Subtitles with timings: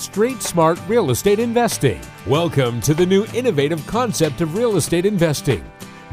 [0.00, 2.00] Street Smart Real Estate Investing.
[2.26, 5.62] Welcome to the new innovative concept of real estate investing.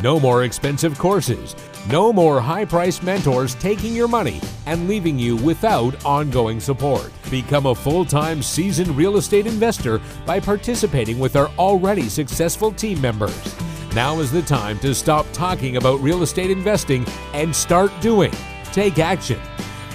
[0.03, 1.55] No more expensive courses.
[1.89, 7.13] No more high priced mentors taking your money and leaving you without ongoing support.
[7.31, 12.99] Become a full time seasoned real estate investor by participating with our already successful team
[12.99, 13.55] members.
[13.95, 18.33] Now is the time to stop talking about real estate investing and start doing.
[18.73, 19.39] Take action.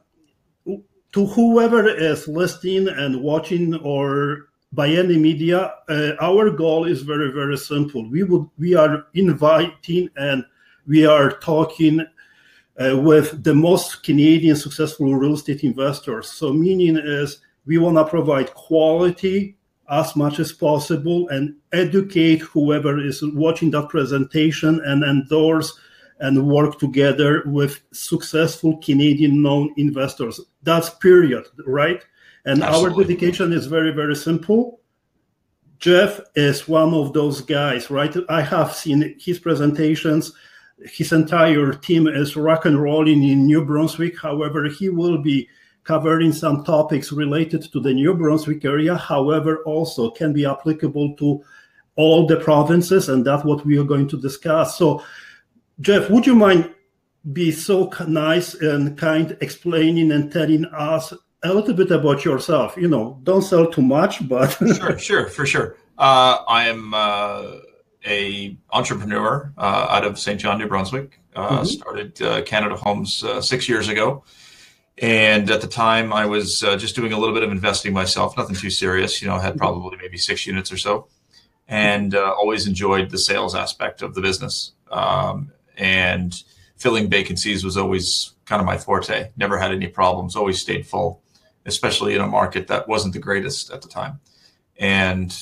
[1.11, 7.31] to whoever is listening and watching or by any media, uh, our goal is very,
[7.31, 8.09] very simple.
[8.09, 10.43] We would, we are inviting and
[10.87, 12.03] we are talking
[12.79, 16.31] uh, with the most Canadian successful real estate investors.
[16.31, 19.57] So, meaning is we want to provide quality
[19.89, 25.77] as much as possible and educate whoever is watching that presentation and endorse
[26.19, 30.39] and work together with successful Canadian known investors.
[30.63, 32.03] That's period, right?
[32.45, 33.03] And Absolutely.
[33.03, 34.79] our dedication is very, very simple.
[35.79, 38.15] Jeff is one of those guys, right?
[38.29, 40.31] I have seen his presentations.
[40.83, 44.19] His entire team is rock and rolling in New Brunswick.
[44.19, 45.47] However, he will be
[45.85, 48.95] covering some topics related to the New Brunswick area.
[48.95, 51.43] However, also can be applicable to
[51.95, 54.77] all the provinces, and that's what we are going to discuss.
[54.77, 55.03] So,
[55.79, 56.73] Jeff, would you mind
[57.31, 61.13] be so nice and kind explaining and telling us
[61.43, 62.75] a little bit about yourself?
[62.75, 65.77] You know, don't sell too much, but Sure, sure, for sure.
[65.97, 67.59] Uh, I am uh,
[68.05, 70.39] a entrepreneur uh, out of St.
[70.39, 71.19] John, New Brunswick.
[71.35, 71.65] Uh, Mhm.
[71.67, 74.23] Started uh, Canada Homes uh, six years ago,
[74.99, 78.37] and at the time I was uh, just doing a little bit of investing myself,
[78.37, 79.21] nothing too serious.
[79.21, 81.07] You know, I had probably maybe six units or so,
[81.67, 84.71] and uh, always enjoyed the sales aspect of the business.
[84.91, 86.41] Um, and
[86.77, 89.31] filling vacancies was always kind of my forte.
[89.35, 90.37] Never had any problems.
[90.37, 91.21] Always stayed full,
[91.65, 94.19] especially in a market that wasn't the greatest at the time.
[94.77, 95.35] And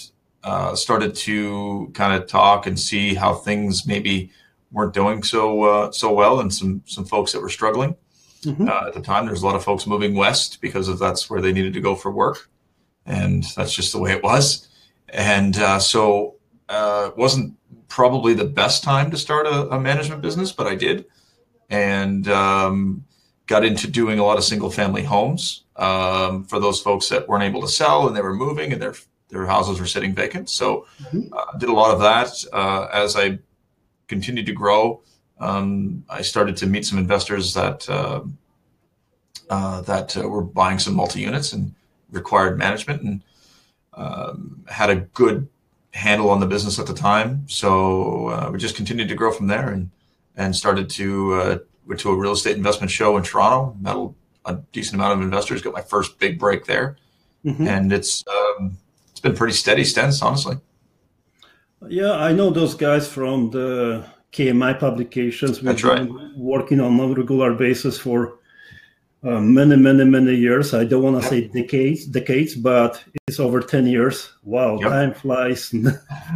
[0.76, 4.31] started to kind of talk and see how things maybe
[4.72, 7.96] weren't doing so uh, so well, and some some folks that were struggling
[8.44, 8.68] Mhm.
[8.68, 9.26] uh, at the time.
[9.26, 11.96] There's a lot of folks moving west because of that's where they needed to go
[11.96, 12.50] for work,
[13.06, 14.68] and that's just the way it was.
[15.09, 16.36] And uh, so
[16.70, 17.56] uh, it wasn't
[17.88, 21.06] probably the best time to start a, a management business, but I did,
[21.70, 23.06] and um,
[23.46, 27.44] got into doing a lot of single family homes um, for those folks that weren't
[27.44, 28.96] able to sell and they were moving and their
[29.34, 30.50] their houses were sitting vacant.
[30.50, 31.30] So Mhm.
[31.34, 33.40] uh, did a lot of that uh, as I
[34.08, 35.02] continued to grow.
[35.40, 38.22] Um, I started to meet some investors that uh,
[39.50, 41.74] uh, that uh, were buying some multi units and
[42.12, 43.22] required management and
[43.96, 45.48] um, had a good
[45.92, 47.46] handle on the business at the time.
[47.48, 49.90] So uh, we just continued to grow from there and
[50.38, 51.58] and started to uh,
[51.88, 53.76] went to a real estate investment show in Toronto.
[53.82, 53.96] Met
[54.46, 55.62] a, decent amount of investors.
[55.62, 56.98] Got my first big break there,
[57.46, 57.68] Mhm.
[57.68, 58.83] and it's um, it's
[59.23, 60.57] been pretty steady since, honestly.
[61.89, 65.57] Yeah, I know those guys from the KMI publications.
[65.59, 66.06] We've That's right.
[66.07, 68.39] been working on a regular basis for
[69.23, 70.73] uh, many, many, many years.
[70.73, 71.29] I don't want to Yep.
[71.29, 74.29] say decades, decades, but it's over ten years.
[74.44, 74.89] Wow, Yep.
[74.89, 75.69] time flies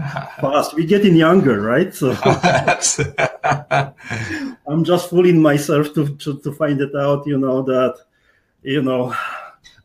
[0.42, 0.74] fast.
[0.74, 1.94] We're getting younger, right?
[1.94, 2.12] So
[4.68, 7.26] I'm just fooling myself to, to to find it out.
[7.28, 7.96] You know that,
[8.64, 9.14] you know,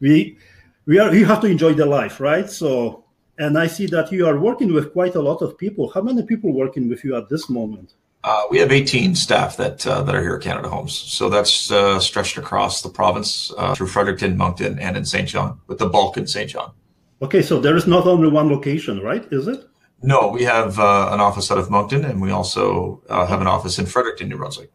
[0.00, 0.38] we
[0.86, 2.48] we are we have to enjoy the life, right?
[2.50, 3.04] So,
[3.38, 5.90] and I see that you are working with quite a lot of people.
[5.90, 7.94] How many people working with you at this moment?
[8.24, 11.72] Uh, we have 18 staff that uh, that are here at Canada Homes, so that's
[11.72, 15.28] uh, stretched across the province uh, through Fredericton, Moncton, and in St.
[15.28, 16.48] John, with the bulk in St.
[16.48, 16.72] John.
[17.20, 19.26] Okay, so there is not only one location, right?
[19.32, 19.64] Is it?
[20.02, 23.46] No, we have uh, an office out of Moncton, and we also uh, have an
[23.46, 24.70] office in Fredericton, New Brunswick.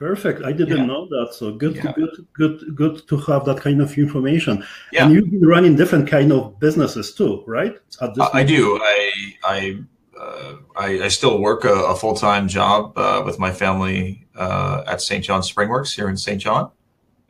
[0.00, 0.42] Perfect.
[0.42, 0.86] I didn't Yeah.
[0.86, 1.34] know that.
[1.34, 1.92] So good, Yeah.
[1.92, 4.64] good, good, good to have that kind of information.
[4.92, 5.04] Yeah.
[5.04, 7.74] And you've been running different kind of businesses too, right?
[8.00, 8.80] At this I I do.
[8.82, 8.98] I
[9.44, 9.78] I
[10.18, 14.84] uh, I, I still work a, a full time job uh, with my family uh,
[14.86, 15.22] at St.
[15.24, 16.40] John Springworks here in St.
[16.40, 16.70] John,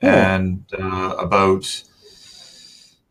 [0.03, 0.09] Oh.
[0.09, 1.65] And uh, about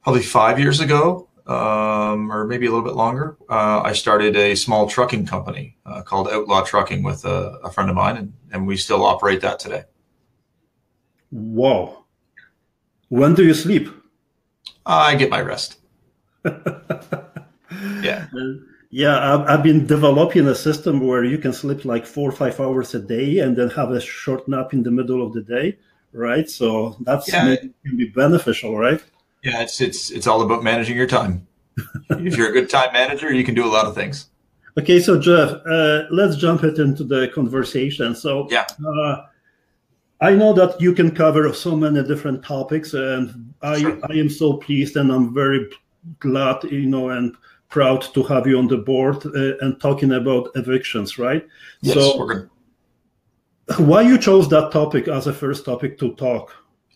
[0.04, 4.56] probably five years ago, um, or maybe a little bit longer, uh, I started a
[4.56, 8.68] small trucking company uh, called Outlaw Trucking with a, a, friend of mine, and, and
[8.68, 9.84] we still operate that today.
[11.32, 12.06] Wow.
[13.10, 13.88] When do you sleep?
[14.86, 15.78] Uh, I get my rest.
[16.44, 18.28] yeah.
[18.92, 22.60] Yeah, I've, I've, been developing a system where you can sleep like four or five
[22.60, 25.78] hours a day and then have a short nap in the middle of the day,
[26.12, 26.50] right?
[26.50, 27.56] So that's yeah.
[27.56, 29.04] can be beneficial, right?
[29.44, 31.48] Yeah, it's it's it's all about managing your time.
[32.10, 34.29] if you're a good time manager, you can do a lot of things.
[34.80, 38.16] Okay, so Jeff, uh, let's jump it into the conversation.
[38.16, 38.66] So yeah.
[38.86, 39.26] Uh,
[40.22, 44.00] I know that you can cover so many different topics, and I, sure.
[44.10, 45.70] I am so pleased and I'm very
[46.20, 47.36] glad, you know, and
[47.70, 51.46] proud to have you on the board uh, and talking about evictions, right?
[51.82, 52.50] Yes, so, we're good.
[53.78, 56.54] Why you chose that topic as a first topic to talk?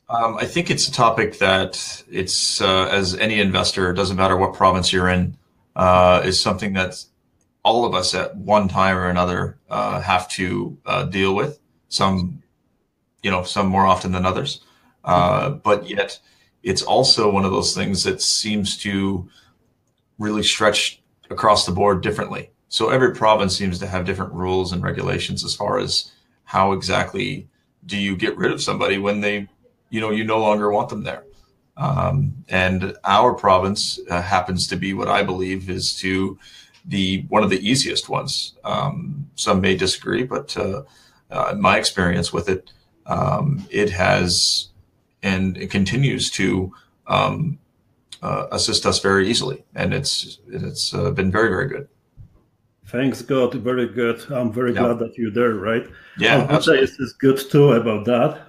[0.10, 4.38] Um, I think it's a topic that it's uh, as any investor, it doesn't matter
[4.38, 5.38] what province you're in,
[5.76, 7.04] uh, is something that
[7.64, 11.60] all of us at one time or another uh, have to uh, deal with.
[11.88, 12.42] Some,
[13.22, 14.64] you know, some more often than others,
[15.06, 16.20] uh, but yet
[16.64, 19.30] it's also one of those things that seems to
[20.18, 22.50] really stretch across the board differently.
[22.70, 26.12] So every province seems to have different rules and regulations as far as
[26.46, 27.48] how exactly
[27.86, 29.48] do you get rid of somebody when they,
[29.90, 31.24] you know, you no longer want them there.
[31.78, 36.38] Um, and our province uh, happens to be what I believe is to
[36.86, 38.54] the one of the easiest ones.
[38.64, 40.84] Um, some may disagree, but uh,
[41.32, 42.72] uh, my experience with it,
[43.06, 44.70] um, it has
[45.22, 46.74] and it continues to
[47.08, 47.58] um,
[48.22, 51.88] uh, assist us very easily, and it's it's uh, been very very good.
[52.88, 54.24] Thanks God, very good.
[54.32, 55.88] I'm very glad that you're there, right?
[56.20, 58.42] Yeah, Alberta is, is good too about that.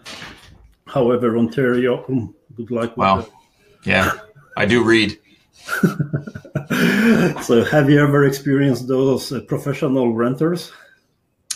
[0.87, 2.97] However, Ontario, um, good luck.
[2.97, 3.21] Wow.
[3.21, 3.31] It.
[3.85, 4.13] Yeah,
[4.57, 5.19] I do read.
[7.43, 10.73] so, have you ever experienced those uh, professional renters?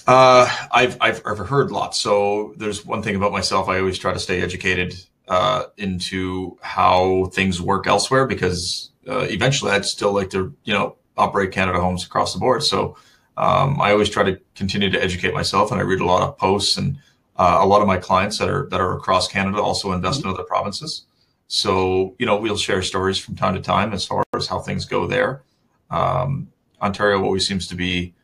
[0.06, 1.98] Uh, I've, I've I've heard lots.
[1.98, 3.68] So there's one thing about myself.
[3.68, 4.94] I always try to stay educated
[5.28, 10.96] uh, into how things work elsewhere because uh, eventually I'd still like to you know
[11.18, 12.62] operate Canada Homes across the board.
[12.62, 12.96] So
[13.36, 16.38] um, I always try to continue to educate myself, and I read a lot of
[16.38, 16.96] posts and
[17.36, 20.30] uh, a lot of my clients that are that are across Canada also invest in
[20.30, 21.04] other provinces.
[21.48, 24.84] So you know we'll share stories from time to time as far as how things
[24.84, 25.42] go there.
[25.90, 26.48] Um,
[26.80, 28.14] Ontario always seems to be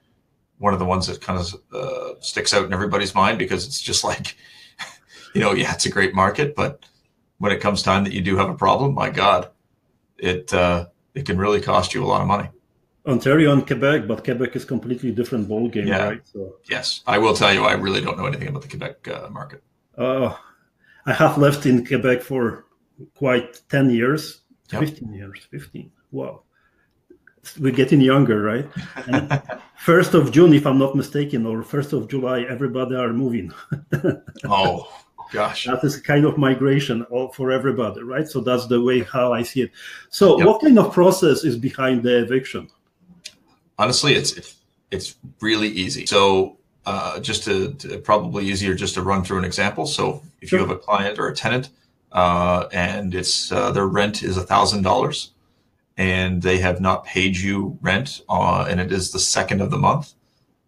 [0.58, 3.82] one of the ones that kind of uh, sticks out in everybody's mind because it's
[3.82, 4.36] just like,
[5.34, 6.84] you know, yeah, it's a great market, but
[7.38, 9.50] when it comes time that you do have a problem, my God,
[10.18, 12.48] it uh, it can really cost you a lot of money.
[13.06, 16.04] Ontario and Quebec, but Quebec is completely different ballgame, yeah.
[16.04, 16.26] right?
[16.26, 19.28] So yes, I will tell you, I really don't know anything about the Quebec uh,
[19.30, 19.62] market.
[19.98, 20.34] Uh,
[21.04, 22.64] I have lived in Quebec for
[23.14, 24.42] quite ten years,
[24.72, 24.80] yep.
[24.80, 25.90] fifteen years, fifteen.
[26.10, 26.42] Wow
[27.58, 28.66] we're getting younger, right?
[29.76, 33.52] first of June, if I'm not mistaken, or first of July, everybody are moving.
[34.44, 34.88] oh
[35.32, 38.28] gosh, that is kind of migration for everybody, right?
[38.28, 39.72] So that's the way how I see it.
[40.10, 40.46] So, yep.
[40.46, 42.68] what kind of process is behind the eviction?
[43.78, 44.56] Honestly, it's
[44.90, 46.06] it's really easy.
[46.06, 46.58] So.
[46.86, 49.86] Uh, just to, to, probably easier just to run through an example.
[49.86, 50.58] So if sure.
[50.58, 51.70] you have a client or a tenant
[52.14, 55.32] and it's uh, their rent is a thousand dollars,
[55.96, 59.78] and they have not paid you rent, uh, and it is the second of the
[59.78, 60.14] month,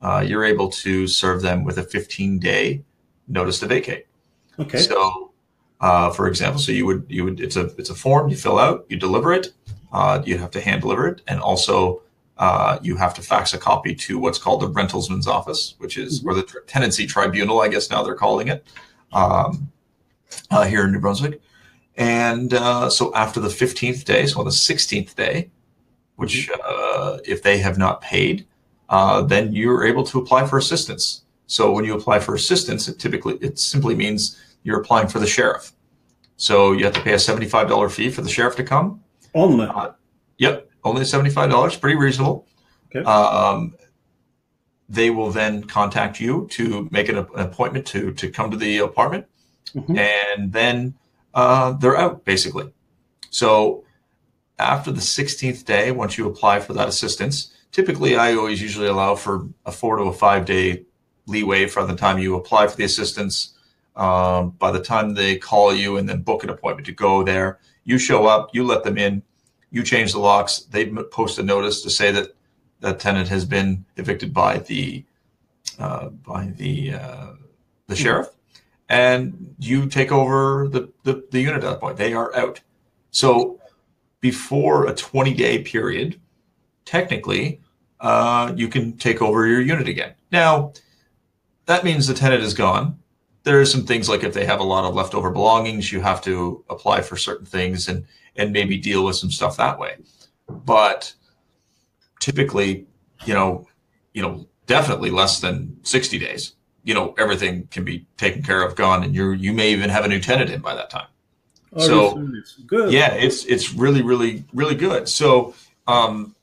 [0.02, 2.84] uh, you're able to serve them with a 15 day
[3.28, 4.06] notice to vacate.
[4.58, 4.78] Okay.
[4.78, 5.32] So,
[5.80, 8.58] uh, for example, so you would you would it's a it's a form you fill
[8.58, 9.52] out, you deliver it,
[9.92, 12.02] uh, you have to hand deliver it, and also
[12.38, 16.20] uh, you have to fax a copy to what's called the rentalsman's office, which is
[16.20, 16.30] mm-hmm.
[16.30, 18.66] or the tenancy tribunal, I guess now they're calling it,
[19.12, 19.70] um,
[20.50, 21.40] uh, here in New Brunswick.
[21.96, 25.50] And uh, so after the 15th day, so on the 16th day,
[26.16, 26.60] which mm-hmm.
[26.64, 28.46] uh, if they have not paid,
[28.88, 31.22] uh, then you're able to apply for assistance.
[31.46, 35.26] So when you apply for assistance, it typically it simply means you're applying for the
[35.26, 35.72] sheriff.
[36.36, 39.02] So you have to pay a $75 fee for the sheriff to come.
[39.34, 39.66] Only.
[39.66, 39.92] Uh,
[40.38, 42.46] yep, only $75, pretty reasonable.
[42.94, 43.04] Okay.
[43.04, 43.74] Um,
[44.88, 48.78] they will then contact you to make an, an appointment to to come to the
[48.78, 49.26] apartment,
[49.74, 49.96] mm-hmm.
[49.98, 50.94] and then
[51.34, 52.72] uh, they're out basically.
[53.30, 53.84] So
[54.58, 59.14] after the 16th day, once you apply for that assistance, typically I always usually allow
[59.14, 60.84] for a four to a five day
[61.26, 63.52] leeway from the time you apply for the assistance.
[63.96, 67.58] Um, by the time they call you and then book an appointment to go there,
[67.84, 69.22] you show up, you let them in,
[69.70, 72.36] you change the locks, they post a notice to say that
[72.80, 75.04] that tenant has been evicted by the
[75.78, 77.32] uh, by the uh,
[77.86, 78.28] the sheriff,
[78.88, 81.96] and you take over the, the, the unit at that point.
[81.96, 82.60] They are out.
[83.10, 83.60] So
[84.20, 86.20] before a 20 day period,
[86.84, 87.60] technically,
[88.00, 90.14] uh, you can take over your unit again.
[90.30, 90.72] Now,
[91.66, 92.98] that means the tenant is gone.
[93.42, 96.20] There are some things like if they have a lot of leftover belongings, you have
[96.22, 98.04] to apply for certain things and
[98.38, 99.96] and maybe deal with some stuff that way.
[100.48, 101.14] But
[102.20, 102.86] typically,
[103.24, 103.66] you know,
[104.12, 106.55] you know, definitely less than 60 days.
[106.86, 110.04] You know, everything can be taken care of, gone, and you you may even have
[110.04, 111.08] a new tenant in by that time.
[111.72, 112.92] Oh, so it's good.
[112.92, 115.08] yeah, it's it's really really really good.
[115.08, 115.54] So
[115.86, 116.34] um,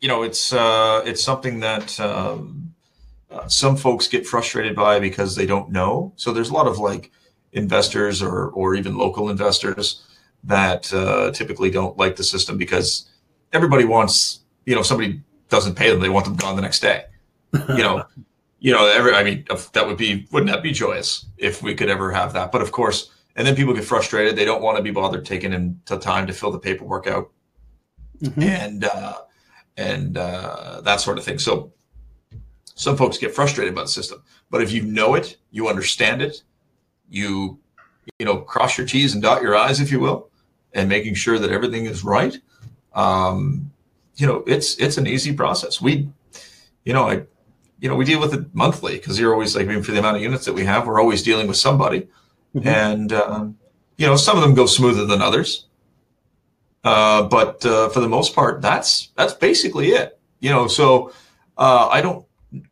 [0.00, 2.74] you know, it's uh, it's something that um,
[3.30, 6.12] uh, some folks get frustrated by because they don't know.
[6.16, 7.10] So there's a lot of like
[7.52, 10.02] investors or or even local investors
[10.44, 13.08] that uh, typically don't like the system because
[13.52, 16.80] everybody wants you know if somebody doesn't pay them they want them gone the next
[16.80, 17.04] day
[17.52, 18.04] you know
[18.62, 21.90] you know every i mean that would be wouldn't that be joyous if we could
[21.90, 22.52] ever have that?
[22.52, 24.36] But of course and then people get frustrated.
[24.36, 27.30] They don't want to be bothered taking into time to fill the paperwork out.
[28.22, 28.42] Mhm.
[28.42, 29.18] and uh,
[29.76, 31.40] and uh, that sort of thing.
[31.40, 31.72] So
[32.76, 34.22] some folks get frustrated about the system.
[34.50, 36.42] But if you know it you understand it
[37.10, 37.58] you
[38.18, 40.30] you know cross your t's and dot your i's if you will
[40.72, 42.38] and making sure that everything is right
[42.94, 43.70] um,
[44.16, 45.80] you know it's it's an easy process.
[45.80, 46.08] We
[46.84, 47.22] you know i
[47.82, 49.98] you know we deal with it monthly because you're always like I mean, for the
[49.98, 52.08] amount of units that we have we're always dealing with somebody.
[52.54, 52.66] Mhm.
[52.66, 53.58] and um,
[53.96, 55.66] you know some of them go smoother than others.
[56.84, 60.18] Uh, but uh, for the most part that's that's basically it.
[60.40, 61.12] You know so
[61.58, 62.24] uh, i don't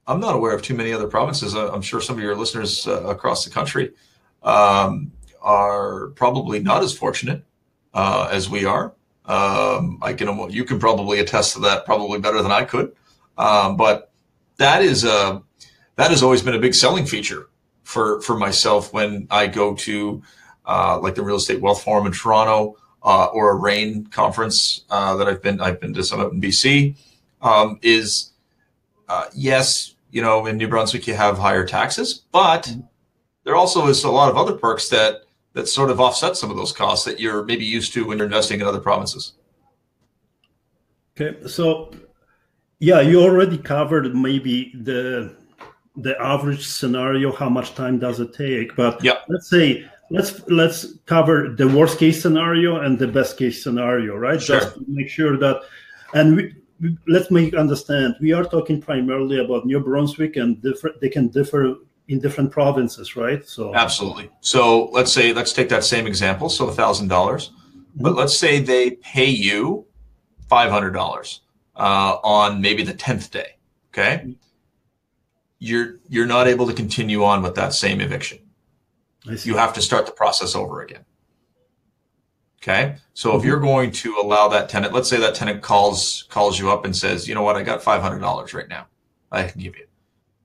[0.07, 1.55] i'm not aware of too many other provinces.
[1.55, 3.93] I'm sure some of your listeners uh, across the country
[4.45, 5.11] um,
[5.43, 7.43] are probably not as fortunate
[7.95, 8.95] uh, as we are.
[9.25, 12.93] Um, i can you can probably attest to that probably better than i could.
[13.39, 14.10] Um, but
[14.61, 15.43] that is a
[15.97, 17.49] that has always been a big selling feature
[17.83, 20.23] for for myself when I go to
[20.67, 25.17] uh, like the Real Estate Wealth Forum in Toronto uh, or a REIN conference uh,
[25.17, 26.95] that I've been I've been to some out in BC.
[27.41, 28.33] Um, is
[29.09, 32.71] uh, yes, you know, in New Brunswick you have higher taxes, but
[33.45, 35.23] there also is a lot of other perks that
[35.55, 38.27] that sort of offset some of those costs that you're maybe used to when you're
[38.27, 39.33] investing in other provinces.
[41.19, 41.93] Okay, so
[42.81, 45.37] yeah, you already covered maybe the
[45.97, 47.31] the average scenario.
[47.31, 48.75] How much time does it take?
[48.75, 49.19] But Yeah.
[49.29, 54.41] let's say let's let's cover the worst case scenario and the best case scenario, right?
[54.41, 54.61] Sure.
[54.61, 55.61] Just to make sure that,
[56.15, 61.01] and we, we- let's make understand we are talking primarily about New Brunswick and different.
[61.01, 61.77] They can differ
[62.09, 63.47] in different provinces, right?
[63.47, 64.31] So Absolutely.
[64.41, 66.49] So let's say let's take that same example.
[66.49, 67.53] So a thousand dollars,
[67.97, 68.19] but mm-hmm.
[68.21, 69.85] let's say they pay you
[70.49, 71.43] five hundred dollars
[71.81, 73.57] uh, on maybe the tenth day.
[73.93, 74.37] Okay,
[75.59, 78.39] you're you're not able to continue on with that same eviction.
[79.25, 81.05] You have to start the process over again.
[82.63, 86.59] Okay, so if you're going to allow that tenant, let's say that tenant calls calls
[86.59, 88.87] you up and says, you know what, I got five hundred dollars right now,
[89.33, 89.87] I can give you.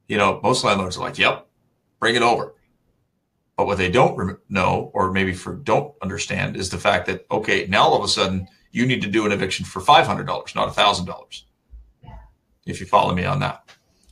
[0.07, 1.47] You know, most landlords are like, yep,
[1.99, 2.55] bring it over.
[3.57, 7.67] But what they don't know, or maybe for don't understand, is the fact that okay,
[7.67, 10.53] now all of a sudden you need to do an eviction for five hundred dollars,
[10.55, 11.45] not thousand dollars.
[12.65, 13.69] If you follow me on that,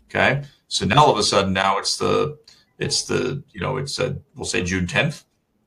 [0.09, 0.43] okay.
[0.67, 2.37] So now all of a sudden, now it's the
[2.79, 5.25] it's the you know it's a, we'll say June tenth,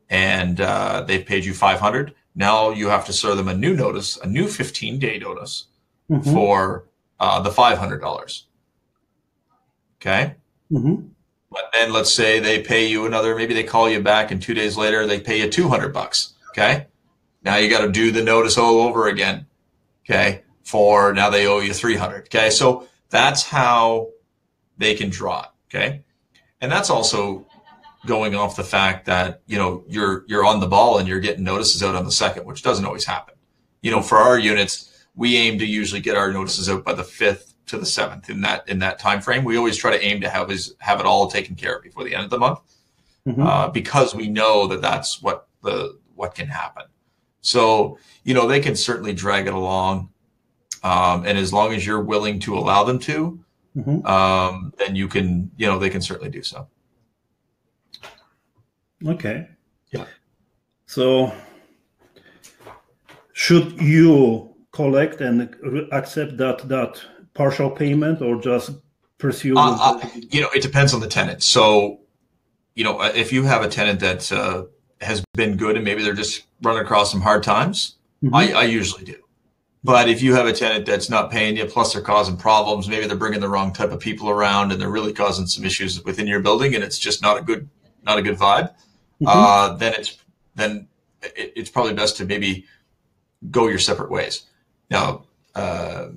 [0.08, 2.14] and uh, they've paid you five hundred.
[2.34, 5.66] Now you have to serve them a new notice, a new fifteen day notice
[6.10, 6.86] Mhm, for
[7.18, 8.46] uh, the five hundred dollars.
[10.00, 10.34] Okay.
[10.70, 11.08] Mm-hmm.
[11.50, 14.54] But then let's say they pay you another, maybe they call you back and two
[14.54, 16.34] days later they pay you 200 bucks.
[16.50, 16.86] Okay.
[17.46, 19.46] Now you got to do the notice all over again.
[20.04, 20.42] Okay.
[20.64, 22.24] For now they owe you 300.
[22.24, 22.50] Okay.
[22.50, 24.08] So that's how
[24.78, 25.48] they can draw it.
[25.74, 26.02] Okay.
[26.60, 27.46] And that's also
[28.04, 31.44] going off the fact that, you know, you're, you're on the ball and you're getting
[31.44, 33.34] notices out on the second, which doesn't always happen.
[33.80, 37.04] You know, for our units, we aim to usually get our notices out by the
[37.04, 39.44] fifth to the seventh in that in that time frame.
[39.44, 42.04] We always try to aim to have is have it all taken care of before
[42.04, 42.60] the end of the month,
[43.26, 43.44] Mhm.
[43.44, 46.84] uh, because we know that that's what the what can happen.
[47.46, 50.08] So you know they can certainly drag it along,
[50.82, 53.38] um, and as long as you're willing to allow them to,
[53.76, 54.04] Mhm.
[54.04, 56.66] um, then you can you know they can certainly do so.
[59.06, 59.48] Okay.
[59.92, 60.06] Yeah.
[60.86, 61.32] So,
[63.32, 65.42] should you collect and
[65.92, 67.00] accept that that
[67.34, 68.70] partial payment, or just
[69.18, 69.56] pursue?
[69.56, 71.44] Uh, uh, you know, it depends on the tenant.
[71.44, 72.00] So,
[72.74, 74.64] you know, uh, if you have a tenant that uh,
[75.00, 78.30] has been good and maybe they're just running across some hard times, Mhm.
[78.34, 79.16] I, I usually do.
[79.84, 83.06] But if you have a tenant that's not paying you, plus they're causing problems, maybe
[83.06, 86.26] they're bringing the wrong type of people around and they're really causing some issues within
[86.26, 87.68] your building, and it's just not a good,
[88.02, 88.70] not a good vibe,
[89.20, 89.28] mm-hmm.
[89.28, 90.18] uh, then it's
[90.56, 90.88] then
[91.22, 92.64] it, it's probably best to maybe
[93.50, 94.46] go your separate ways.
[94.90, 96.08] Now, uh,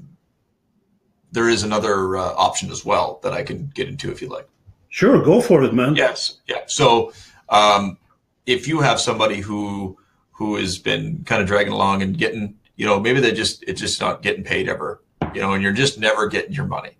[1.31, 4.47] there is another uh, option as well that I can get into if you like.
[4.89, 5.95] Sure, go for it, man.
[5.95, 6.61] Yes, yeah.
[6.65, 7.13] So,
[7.49, 7.99] um,
[8.49, 9.95] if you have somebody who
[10.31, 13.79] who has been kind of dragging along and getting, you know, maybe they just it's
[13.79, 15.03] just not getting paid ever,
[15.35, 16.97] you know, and you're just never getting your money,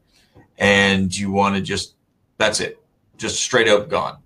[0.60, 1.96] and you want to just
[2.38, 2.80] that's it,
[3.18, 4.18] just straight up gone.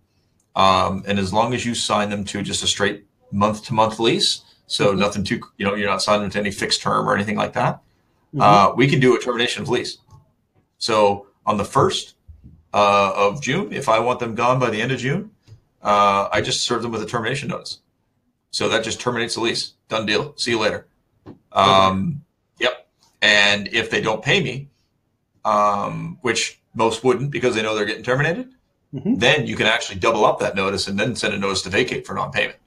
[0.56, 4.00] Um, and as long as you sign them to just a straight month to month
[4.00, 5.00] lease, so mm-hmm.
[5.00, 7.76] nothing too, you know, you're not signing to any fixed term or anything like that.
[8.36, 8.42] Mm-hmm.
[8.42, 9.98] Uh, we can do a termination of lease.
[10.78, 12.16] So on the first
[12.74, 15.32] uh, of June, if I want them gone by the end of June,
[15.84, 17.80] uh, I just serve them with a termination notice.
[18.52, 19.74] So that just terminates the lease.
[19.90, 20.34] Done deal.
[20.38, 20.88] See you later.
[21.52, 22.24] Um,
[22.60, 22.88] yep.
[23.22, 24.70] And if they don't pay me,
[25.44, 28.54] um, which most wouldn't because they know they're getting terminated,
[28.94, 29.16] mm-hmm.
[29.16, 32.06] then you can actually double up that notice and then send a notice to vacate
[32.06, 32.58] for non-payment.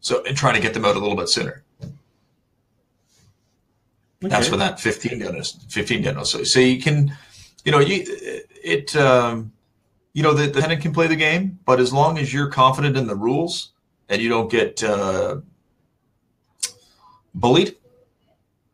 [0.00, 1.62] So and trying to get them out a little bit sooner.
[4.20, 4.30] Okay.
[4.30, 6.30] That's for that 15 notice, 15 day notice.
[6.30, 7.16] So, so you can,
[7.64, 8.04] you know, you
[8.64, 9.52] it, um,
[10.18, 12.96] you know, the, the tenant can play the game, but as long as you're confident
[12.96, 13.70] in the rules
[14.08, 15.36] and you don't get uh,
[17.34, 17.76] bullied,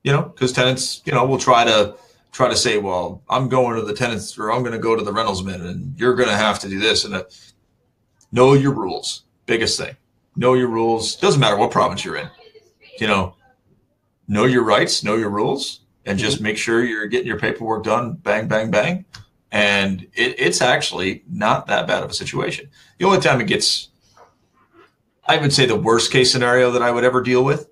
[0.04, 1.96] you know, because tenants, you know, will try to
[2.32, 5.04] try to say, well, I'm going to the tenants or I'm going to go to
[5.04, 7.24] the rentalsman and you're going to have to do this and uh,
[8.32, 9.24] know your rules.
[9.44, 9.94] Biggest thing
[10.36, 11.14] know your rules.
[11.16, 12.30] Doesn't matter what province you're in.
[13.00, 13.34] You know,
[14.28, 16.44] know your rights, know your rules, and just mm-hmm.
[16.44, 18.14] make sure you're getting your paperwork done.
[18.14, 19.04] Bang, bang, bang.
[19.54, 22.68] And it, it's actually not that bad of a situation.
[22.98, 23.88] The only time it gets,
[25.28, 27.70] I would say, the worst case scenario that I would ever deal with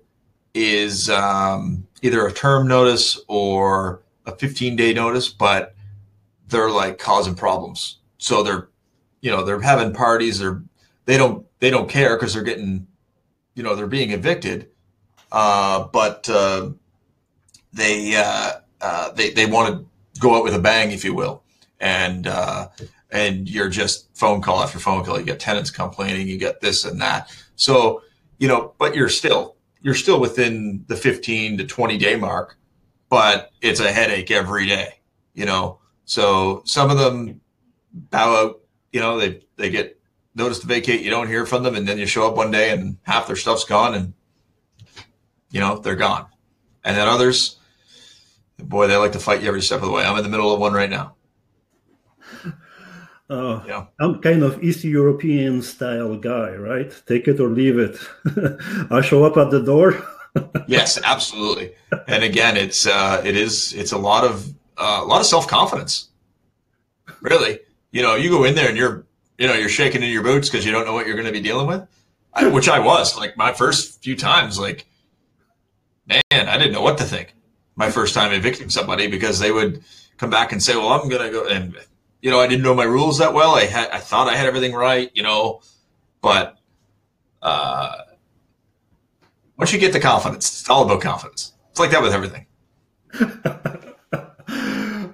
[0.53, 5.75] is um, either a term notice or a 15 day notice, but
[6.47, 7.97] they're like causing problems.
[8.17, 8.69] So they're,
[9.19, 10.39] you know, they're having parties.
[10.39, 10.63] They're
[11.03, 12.87] they don't they don't care because they're getting,
[13.55, 14.69] you know, they're being evicted.
[15.33, 16.69] Uh, but uh,
[17.73, 21.42] they uh, uh they they want to go out with a bang, if you will,
[21.83, 22.69] and uh,
[23.11, 25.19] and you're just phone call after phone call.
[25.19, 27.29] You get tenants complaining, you get this and that.
[27.57, 28.01] So
[28.39, 32.57] you know, but you're still you're still within the 15 to 20 day mark,
[33.09, 35.01] but it's a headache every day.
[35.33, 37.41] You know, so some of them
[37.91, 38.61] bow out.
[38.93, 39.99] You know, they they get
[40.35, 42.71] notice to vacate, you don't hear from them, and then you show up one day
[42.71, 44.13] and half their stuff's gone, and
[45.51, 46.27] you know they're gone.
[46.85, 47.57] And then others,
[48.57, 50.05] boy, they like to fight you every step of the way.
[50.05, 51.15] I'm in the middle of one right now.
[53.33, 53.85] Uh, yeah.
[53.99, 56.93] I'm kind of East European style guy, right?
[57.07, 57.97] Take it or leave it.
[58.91, 60.03] I show up at the door.
[60.67, 61.73] yes, absolutely.
[62.07, 65.47] And again, it's uh, it is it's a lot of uh, a lot of self
[65.47, 66.09] confidence.
[67.21, 67.59] Really,
[67.91, 69.05] you know, you go in there and you're
[69.39, 71.31] you know, you're shaking in your boots because you don't know what you're going to
[71.33, 71.87] be dealing with,
[72.33, 74.85] I, which I was like my first few times, like,
[76.05, 77.33] man, I didn't know what to think
[77.75, 79.83] my first time evicting somebody because they would
[80.17, 81.47] come back and say, well, I'm going to go.
[81.47, 81.75] And,
[82.23, 83.53] you know, I didn't know my rules that well.
[83.53, 85.61] I had, I thought I had everything right, you know,
[86.21, 86.57] but,
[87.41, 87.95] uh,
[89.57, 91.53] once you get the confidence, it's all about confidence.
[91.69, 92.47] It's like that with everything.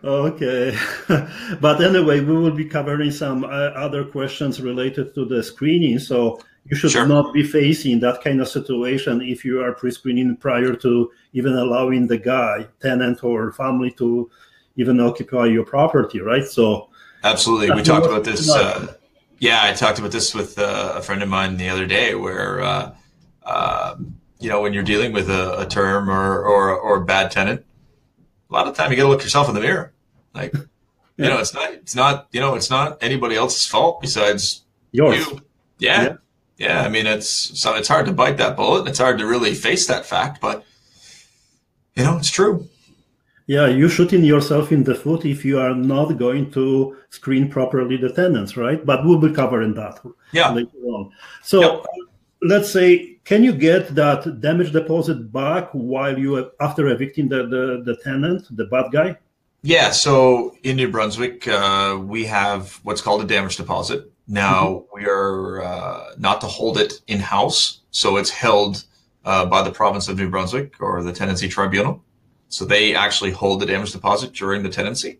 [0.01, 0.75] Okay.
[1.61, 5.99] but anyway, we will be covering some uh, other questions related to the screening.
[5.99, 7.05] So you should sure.
[7.05, 12.07] not be facing that kind of situation if you are pre-screening prior to even allowing
[12.07, 14.31] the guy, tenant or family to
[14.77, 16.45] even occupy your property, right?
[16.45, 16.88] So
[17.23, 18.49] absolutely, we talked about this.
[18.49, 18.95] Uh,
[19.39, 22.62] yeah, I talked about this with uh, a friend of mine the other day, where
[22.62, 22.95] uh,
[23.43, 27.32] um, you know when you're dealing with a, a term or, or or a bad
[27.32, 27.65] tenant,
[28.49, 29.93] a lot of time you got to look yourself in the mirror.
[30.34, 30.62] Like, yeah.
[31.17, 35.17] you know, it's not, it's not, you know, it's not anybody else's fault besides Yours.
[35.17, 35.41] you.
[35.79, 36.03] Yeah.
[36.03, 36.15] yeah.
[36.58, 36.82] yeah.
[36.82, 37.29] I mean, it's,
[37.60, 38.88] so it's hard to bite that bullet.
[38.88, 40.63] It's hard to really face that fact, but
[41.95, 42.67] you know, it's true.
[43.49, 47.97] Yeah, you're shooting yourself in the foot if you are not going to screen properly
[47.97, 48.85] the tenants, right?
[48.85, 49.99] But we'll be covering that
[50.31, 50.51] yeah.
[50.51, 51.12] later on.
[51.41, 51.85] So yep.
[52.43, 57.81] let's say, can you get that damage deposit back while you after evicting the, the,
[57.83, 59.17] the tenant, the bad guy?
[59.63, 64.12] Yeah, so in New Brunswick, uh, we have what's called a damage deposit.
[64.27, 64.85] Now mm-hmm.
[64.93, 68.83] we are uh, not to hold it in house, so it's held
[69.25, 72.03] uh, by the province of New Brunswick or the tenancy tribunal.
[72.49, 75.19] So they actually hold the damage deposit during the tenancy.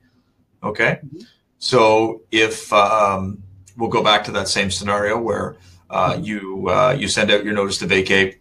[0.62, 1.22] Okay, mm-hmm.
[1.58, 3.44] so if um,
[3.78, 5.56] we'll go back to that same scenario where
[5.90, 6.24] uh, mm-hmm.
[6.24, 8.40] you uh, you send out your notice to vacate,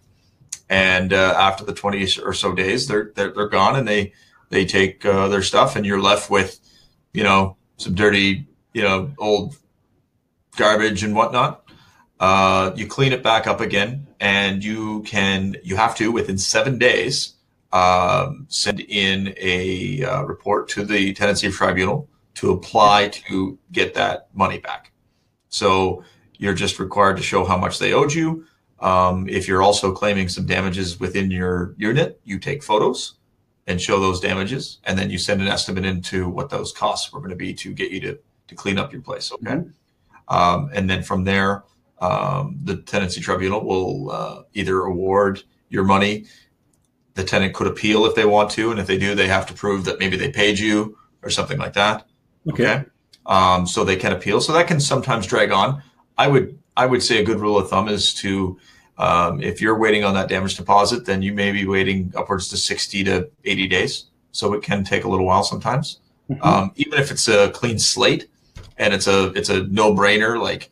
[0.68, 4.12] and uh, after the twenty or so days, they're they're, they're gone and they
[4.50, 6.58] they take uh, their stuff, and you're left with,
[7.12, 9.54] you know, some dirty, you know, old
[10.56, 11.62] garbage and whatnot.
[12.20, 16.78] uh, you clean it back up again, and you can you have to within seven
[16.78, 17.34] days
[17.72, 24.28] um, send in a uh, report to the tenancy tribunal to apply to get that
[24.32, 24.92] money back.
[25.48, 26.04] So
[26.38, 28.44] you're just required to show how much they owed you.
[28.80, 33.14] Um, if you're also claiming some damages within your unit, you take photos
[33.66, 37.20] and show those damages, and then you send an estimate into what those costs were
[37.20, 39.30] going to be to get you to to clean up your place.
[39.32, 40.34] Okay, mm-hmm.
[40.34, 41.64] um, and then from there,
[42.00, 46.24] um, the tenancy tribunal will uh, either award your money.
[47.18, 49.52] The tenant could appeal if they want to, and if they do, they have to
[49.52, 52.06] prove that maybe they paid you or something like that.
[52.48, 52.62] Okay.
[52.62, 52.84] okay?
[53.26, 54.40] Um, so they can appeal.
[54.40, 55.82] So that can sometimes drag on.
[56.16, 58.56] I would I would say a good rule of thumb is to
[58.98, 62.56] um, if you're waiting on that damage deposit, then you may be waiting upwards to
[62.56, 64.04] 60 to 80 days.
[64.30, 65.98] So it can take a little while sometimes.
[66.30, 66.40] Mm-hmm.
[66.44, 68.28] Um, even if it's a clean slate
[68.76, 70.70] and it's a it's a no brainer, like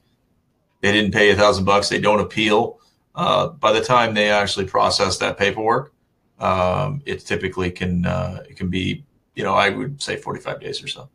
[0.80, 2.78] they didn't pay a thousand bucks, they don't appeal.
[3.16, 5.92] Uh, by the time they actually process that paperwork,
[6.38, 10.82] um, it typically can uh, it can be you know I would say 45 days
[10.82, 11.08] or so.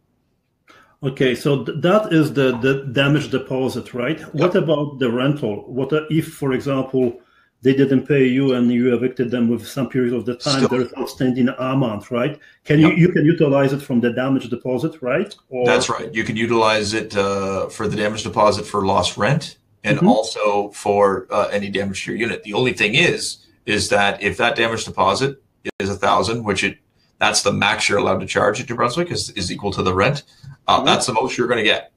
[1.03, 4.19] Okay, so th- that is the, the damage deposit, right?
[4.19, 4.33] Yep.
[4.33, 5.63] What about the rental?
[5.65, 7.19] What if, for example,
[7.63, 10.63] they didn't pay you and you evicted them with some period of the time?
[10.63, 10.69] Still.
[10.69, 12.39] There's outstanding amount, right?
[12.65, 12.91] Can yep.
[12.91, 15.33] you you can utilize it from the damage deposit, right?
[15.49, 15.65] Or...
[15.65, 16.13] That's right.
[16.13, 20.07] You can utilize it uh, for the damage deposit for lost rent and mm-hmm.
[20.07, 22.43] also for uh, any damage to your unit.
[22.43, 25.41] The only thing is, is that if that damage deposit
[25.79, 26.77] is a thousand, which it
[27.21, 29.93] that's the max you're allowed to charge at New Brunswick is, is equal to the
[29.93, 30.23] rent.
[30.67, 30.87] Uh, mm-hmm.
[30.87, 31.91] That's the most you're going to get.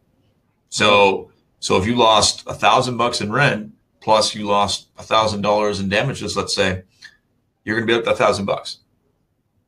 [0.68, 5.40] So, so if you lost a thousand bucks in rent plus you lost a thousand
[5.40, 6.82] dollars in damages, let's say,
[7.64, 8.80] you're going to be up to a thousand bucks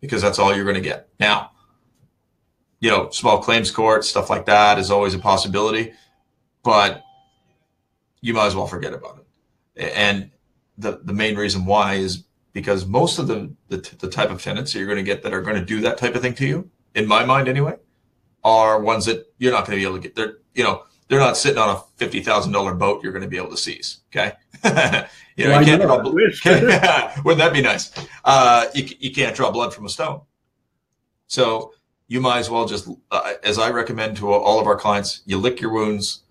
[0.03, 1.09] because that's all you're going to get.
[1.19, 1.53] Now,
[2.81, 5.95] you know, small claims court stuff like that is always a possibility,
[6.63, 7.03] but
[8.21, 9.25] you might as well forget about
[9.75, 9.91] it.
[9.97, 10.31] And
[10.79, 14.73] the the main reason why is because most of the, the, the type of tenants
[14.73, 16.47] that you're going to get that are going to do that type of thing to
[16.47, 17.77] you, in my mind anyway,
[18.43, 20.15] are ones that you're not going to be able to get.
[20.15, 23.29] They're you know they're not sitting on a fifty thousand dollar boat you're going to
[23.29, 23.99] be able to seize.
[24.11, 24.33] Okay,
[25.37, 26.03] you know you can't draw.
[26.43, 27.93] Can't, wouldn't that be nice?
[28.25, 30.23] Uh, you you can't draw blood from a stone.
[31.27, 31.73] So
[32.09, 35.39] you might as well just, uh, as I recommend to all of our clients, you
[35.39, 36.23] lick your wounds,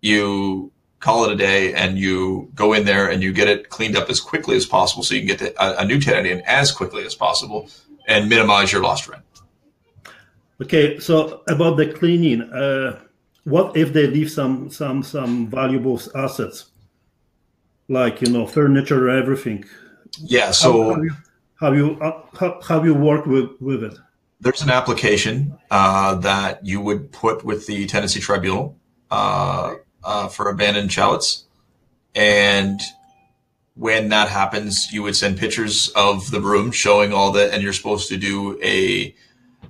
[0.00, 3.96] you call it a day and you go in there and you get it cleaned
[3.96, 6.40] up as quickly as possible so you can get the, a, a, new tenant in
[6.40, 7.68] as quickly as possible
[8.06, 9.22] and minimize your lost rent.
[10.60, 12.98] Okay, so about the cleaning, uh,
[13.44, 16.66] what if they leave some some some valuable assets,
[17.88, 19.64] like you know furniture, or everything?
[20.18, 20.50] Yeah.
[20.50, 21.10] So how, have you
[21.60, 23.94] have you, uh, how, have you worked with with it?
[24.40, 28.76] There's an application uh, that you would put with the tenancy tribunal.
[29.12, 31.44] Uh, uh, for abandoned chattels.
[32.14, 32.80] And
[33.74, 37.72] when that happens, you would send pictures of the room showing all that, and you're
[37.72, 39.14] supposed to do a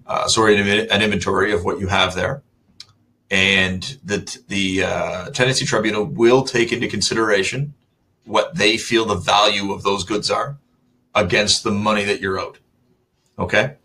[0.06, 2.42] uh, sorry an inventory of what you have there.
[3.30, 7.74] And the the uh, tenancy tribunal will take into consideration
[8.24, 10.58] what they feel the value of those goods are
[11.14, 12.58] against the money that you're owed.
[13.38, 13.76] Okay.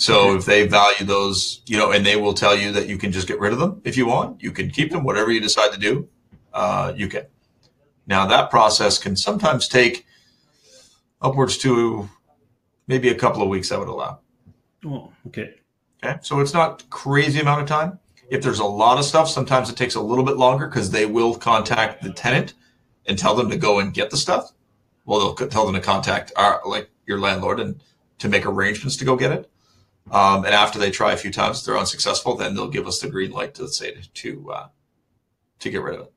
[0.00, 3.12] So if they value those, you know, and they will tell you that you can
[3.12, 5.74] just get rid of them if you want, you can keep them, whatever you decide
[5.74, 6.08] to do,
[6.54, 7.26] uh, you can.
[8.06, 10.06] Now that process can sometimes take
[11.20, 12.08] upwards to
[12.86, 13.70] maybe a couple of weeks.
[13.70, 14.20] I would allow.
[14.86, 15.56] Oh, okay.
[16.02, 16.16] Okay.
[16.22, 17.98] So it's not crazy amount of time.
[18.30, 21.04] If there's a lot of stuff, sometimes it takes a little bit longer because they
[21.04, 22.54] will contact the tenant
[23.04, 24.52] and tell them to go and get the stuff.
[25.04, 27.82] Well, they'll tell them to contact our like your landlord and
[28.20, 29.50] to make arrangements to go get it.
[30.10, 33.00] Um, and after they try a few times, if they're unsuccessful, then they'll give us
[33.00, 34.68] the green light to say to uh,
[35.60, 36.12] to get rid of it.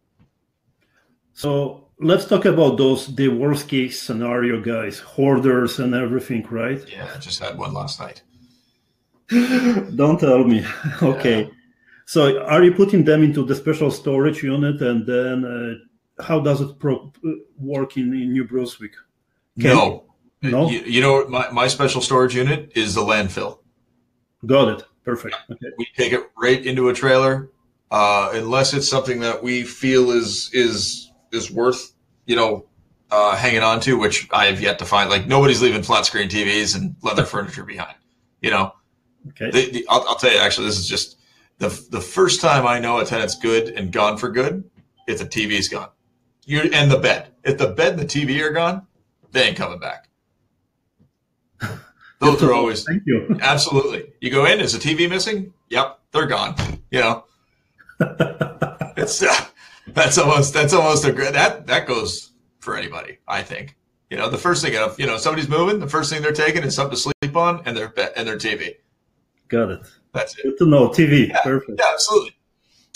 [1.34, 6.84] So let's talk about those the worst case scenario guys, hoarders and everything, right?
[6.89, 8.24] Yeah, I just had one last night.
[9.96, 10.65] Don't tell me.
[11.02, 11.43] okay.
[11.43, 11.50] Yeah.
[12.06, 16.62] So are you putting them into the special storage unit and then uh, how does
[16.62, 17.12] it pro-
[17.58, 18.93] work in, in New Brunswick?
[19.60, 20.04] Can no.
[20.41, 20.69] No.
[20.69, 23.60] You, you know, my, my special storage unit is the landfill.
[24.45, 24.84] Got it.
[25.03, 25.36] Perfect.
[25.51, 25.67] Okay.
[25.77, 27.49] We take it right into a trailer,
[27.91, 31.93] uh, unless it's something that we feel is is is worth
[32.25, 32.65] you know
[33.12, 35.10] uh, hanging on to, which I have yet to find.
[35.10, 37.95] Like nobody's leaving flat screen TVs and leather furniture behind.
[38.41, 38.73] You know.
[39.29, 39.51] Okay.
[39.51, 40.39] The, the, I'll, I'll, tell you.
[40.39, 41.17] Actually, this is just
[41.58, 44.69] the the first time I know a tenant's good and gone for good
[45.08, 45.89] if the TV's gone.
[46.45, 47.32] You and the bed.
[47.43, 48.88] If the bed and the TV are gone,
[49.32, 50.08] they ain't coming back.
[52.24, 53.38] Those are always thank you.
[53.42, 54.12] Absolutely.
[54.22, 55.54] You go in, is the TV missing?
[55.70, 56.56] Yep, they're gone.
[56.92, 57.26] You know,
[58.98, 59.46] it's uh,
[59.88, 63.20] that's almost that's almost a that that goes for anybody.
[63.28, 63.76] I think.
[64.10, 66.76] You know, the first thing you know somebody's moving, the first thing they're taking is
[66.76, 68.76] something to sleep on and their and their TV.
[69.48, 69.82] Got it.
[70.14, 70.44] That's it.
[70.44, 70.90] Good to know.
[70.90, 71.30] TV.
[71.30, 71.80] Yeah, Perfect.
[71.80, 72.36] Yeah, absolutely.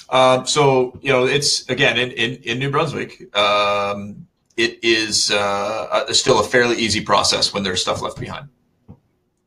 [0.09, 3.35] Um, so you know, it's again in in, in New Brunswick.
[3.35, 8.49] Um, it is uh, still a fairly easy process when there's stuff left behind.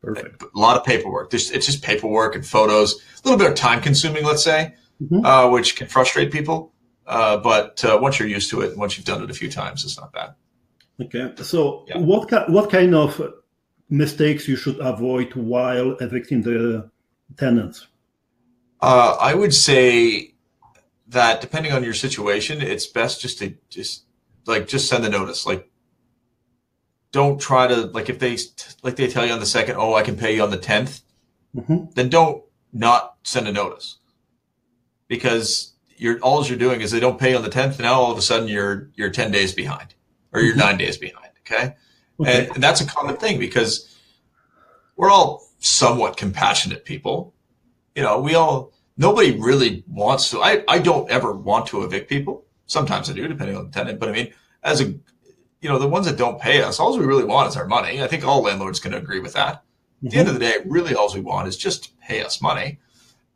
[0.02, 0.42] Perfect.
[0.42, 1.30] A lot of paperwork.
[1.30, 2.94] There's, it's just paperwork and photos.
[2.94, 5.24] A little bit of time consuming, let's say, mm-hmm.
[5.24, 6.72] uh, which can frustrate people.
[7.06, 9.84] Uh, but uh, once you're used to it, once you've done it a few times,
[9.84, 10.34] it's not bad.
[11.00, 11.32] Okay.
[11.42, 11.98] So, yeah.
[11.98, 13.20] what what kind of
[13.88, 16.90] mistakes you should avoid while evicting the
[17.36, 17.86] tenants?
[18.80, 20.34] Uh, I would say
[21.08, 24.04] that depending on your situation, it's best just to just
[24.46, 25.46] like just send the notice.
[25.46, 25.69] Like,
[27.12, 28.38] don't try to like if they
[28.82, 31.02] like they tell you on the second, oh, I can pay you on the 10th
[31.56, 31.84] mm-hmm.
[31.94, 32.42] then don't
[32.72, 33.98] not send a notice
[35.08, 37.78] because you're all you're doing is they don't pay on the tenth.
[37.78, 39.94] Now all of a sudden you're you're ten days behind
[40.32, 40.60] or you're mm-hmm.
[40.60, 41.28] nine days behind.
[41.40, 41.74] Okay,
[42.18, 42.44] okay.
[42.44, 43.98] And, and that's a common thing because
[44.96, 47.34] we're all somewhat compassionate people.
[47.94, 50.40] You know, we all nobody really wants to.
[50.40, 52.46] I I don't ever want to evict people.
[52.66, 53.98] Sometimes I do, depending on the tenant.
[53.98, 54.94] But I mean, as a
[55.60, 58.02] you know, the ones that don't pay us, all we really want is our money.
[58.02, 59.62] I think all landlords can agree with that.
[60.02, 60.06] Mm-hmm.
[60.06, 62.78] At the end of the day, really all we want is just pay us money.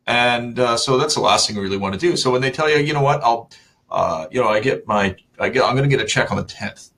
[0.07, 2.15] And uh, so that's the last thing we really want to do.
[2.17, 3.51] So when they tell you, you know what, I'll,
[3.89, 6.37] uh, you know, I get my, I get, I'm going to get a check on
[6.37, 6.91] the 10th.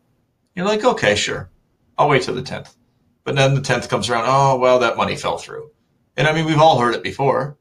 [0.55, 1.49] You're like, okay, sure.
[1.97, 2.75] I'll wait till the 10th.
[3.23, 4.25] But then the 10th comes around.
[4.27, 5.71] Oh, well, that money fell through.
[6.15, 7.57] And I mean, we've all heard it before,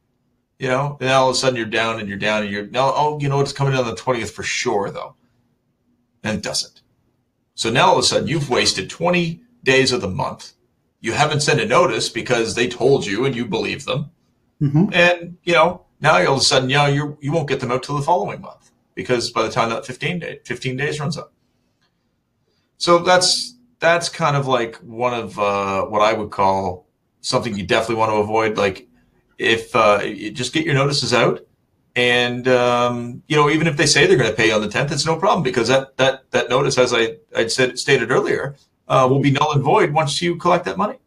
[0.58, 2.92] you know, and all of a sudden you're down and you're down and you're now,
[2.94, 5.14] oh, you know, it's coming in on the 20th for sure though.
[6.22, 6.80] And it doesn't.
[7.56, 10.52] So now all of a sudden you've wasted 20 days of the month.
[11.00, 14.10] You haven't sent a notice because they told you and you believe them.
[14.62, 14.92] Mm-hmm.
[14.92, 17.72] And, you know, now all of a sudden, you know, you you won't get them
[17.72, 21.16] out till the following month because by the time that 15 day 15 days runs
[21.16, 21.32] up.
[22.76, 26.86] So that's that's kind of like one of uh, what I would call
[27.20, 28.56] something you definitely want to avoid.
[28.56, 28.88] Like
[29.38, 31.45] if uh, you just get your notices out,
[31.96, 34.92] and um, you know even if they say they're going to pay on the 10th,
[34.92, 38.54] it's no problem because that that that notice, as I I said stated earlier,
[38.86, 40.98] uh, will be null and void once you collect that money.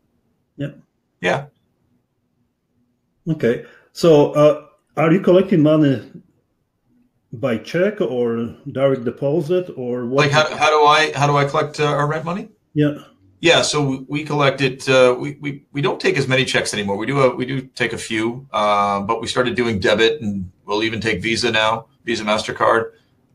[0.57, 0.71] Yeah.
[1.21, 1.45] Yeah.
[3.29, 3.65] Okay.
[3.93, 4.65] So, uh,
[4.97, 6.11] are you collecting money
[7.31, 10.23] by check or direct deposit or what?
[10.23, 12.49] Like how, how do I how do I collect uh, our rent money?
[12.73, 12.97] Yeah.
[13.41, 14.89] Yeah, so we collect it.
[14.89, 16.97] Uh, we, we we don't take as many checks anymore.
[16.97, 20.51] We do a, we do take a few, uh, but we started doing debit, and
[20.69, 22.91] we'll even take Visa now, Visa Mastercard.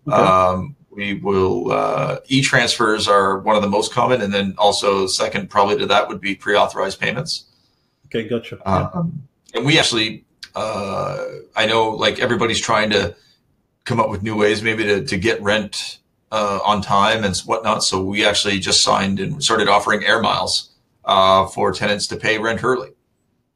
[0.07, 0.17] Okay.
[0.17, 5.09] Um, we will uh, e transfers are one of the most common, and then also
[5.09, 7.47] second probably to that would be pre authorized payments.
[8.07, 8.57] Okay, gotcha.
[8.65, 11.25] Um, and we actually, uh,
[11.57, 13.17] I know like everybody's trying to
[13.83, 15.99] come up with new ways maybe to, to get rent
[16.31, 17.83] uh, on time and whatnot.
[17.83, 20.71] So we actually just signed and started offering air miles
[21.05, 22.91] uh, for tenants to pay rent early.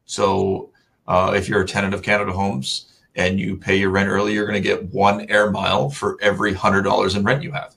[0.07, 0.71] So
[1.07, 2.88] uh, if you're a tenant of Canada Homes
[3.19, 6.55] and you pay your rent early, you're going to get one air mile for every
[6.55, 7.75] hundred dollars in rent you have.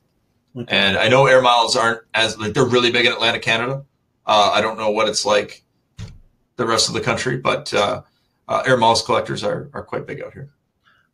[0.56, 0.74] Okay.
[0.74, 3.84] And I know air miles aren't as like they're really big in Atlantic Canada.
[4.26, 5.64] Uh, I don't know what it's like
[6.58, 8.02] the rest of the country, but uh,
[8.48, 10.52] uh, air miles collectors are, are quite big out here.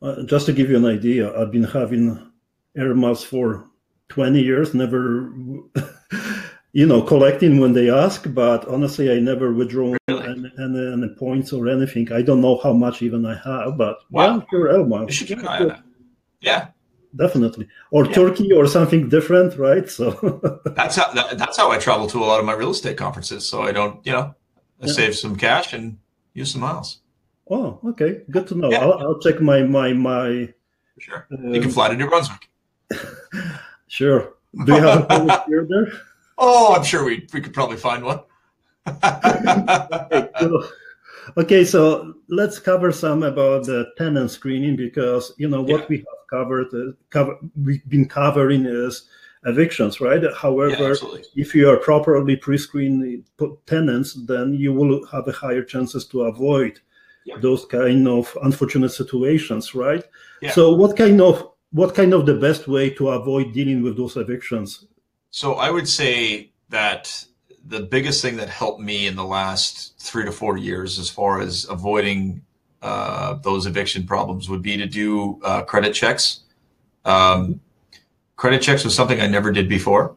[0.02, 2.30] Uh, just to give you an idea, I've been having
[2.76, 3.64] air miles for
[4.10, 5.32] 20 years, never,
[6.72, 9.96] you know, collecting when they ask, but honestly, I never withdraw?
[10.58, 12.12] Any, any, any, points or anything.
[12.12, 14.36] I don't know how much even I have, but wow.
[14.36, 15.08] yeah, sure, air miles.
[15.08, 15.82] You should keep an eye on that.
[16.40, 16.68] Yeah.
[17.16, 18.12] Definitely, or yeah.
[18.12, 19.88] Turkey, or something different, right?
[19.88, 20.10] So
[20.76, 23.48] that's how that, that's how I travel to a lot of my real estate conferences.
[23.48, 24.34] So I don't, you know,
[24.82, 24.92] I yeah.
[24.92, 25.98] save some cash and
[26.34, 27.00] use some miles.
[27.50, 28.70] Oh, okay, good to know.
[28.70, 28.80] Yeah.
[28.80, 30.52] I'll, I'll, check my my my.
[30.98, 32.50] Sure, uh, you can fly to New Brunswick.
[33.86, 34.34] sure.
[34.66, 35.90] Do you have a here there?
[36.36, 38.20] Oh, I'm sure we we could probably find one.
[39.04, 40.68] Okay, cool.
[41.36, 45.86] okay, so let's cover some about the tenant screening because you know what yeah.
[45.88, 46.72] we have covered.
[46.74, 49.08] Uh, cover we've been covering is
[49.44, 50.22] evictions, right?
[50.36, 53.24] However, yeah, if you are properly pre-screened
[53.66, 56.80] tenants, then you will have a higher chances to avoid
[57.24, 57.36] yeah.
[57.38, 60.04] those kind of unfortunate situations, right?
[60.52, 64.16] So what kind of what kind of the best way to avoid dealing with those
[64.16, 64.86] evictions?
[65.30, 67.24] So I would say that
[67.68, 71.40] the biggest thing that helped me in the last three to four years, as far
[71.40, 72.42] as avoiding
[72.82, 76.40] uh, those eviction problems, would be to do uh, credit checks.
[77.04, 77.60] Um,
[78.36, 80.16] credit checks was something I never did before.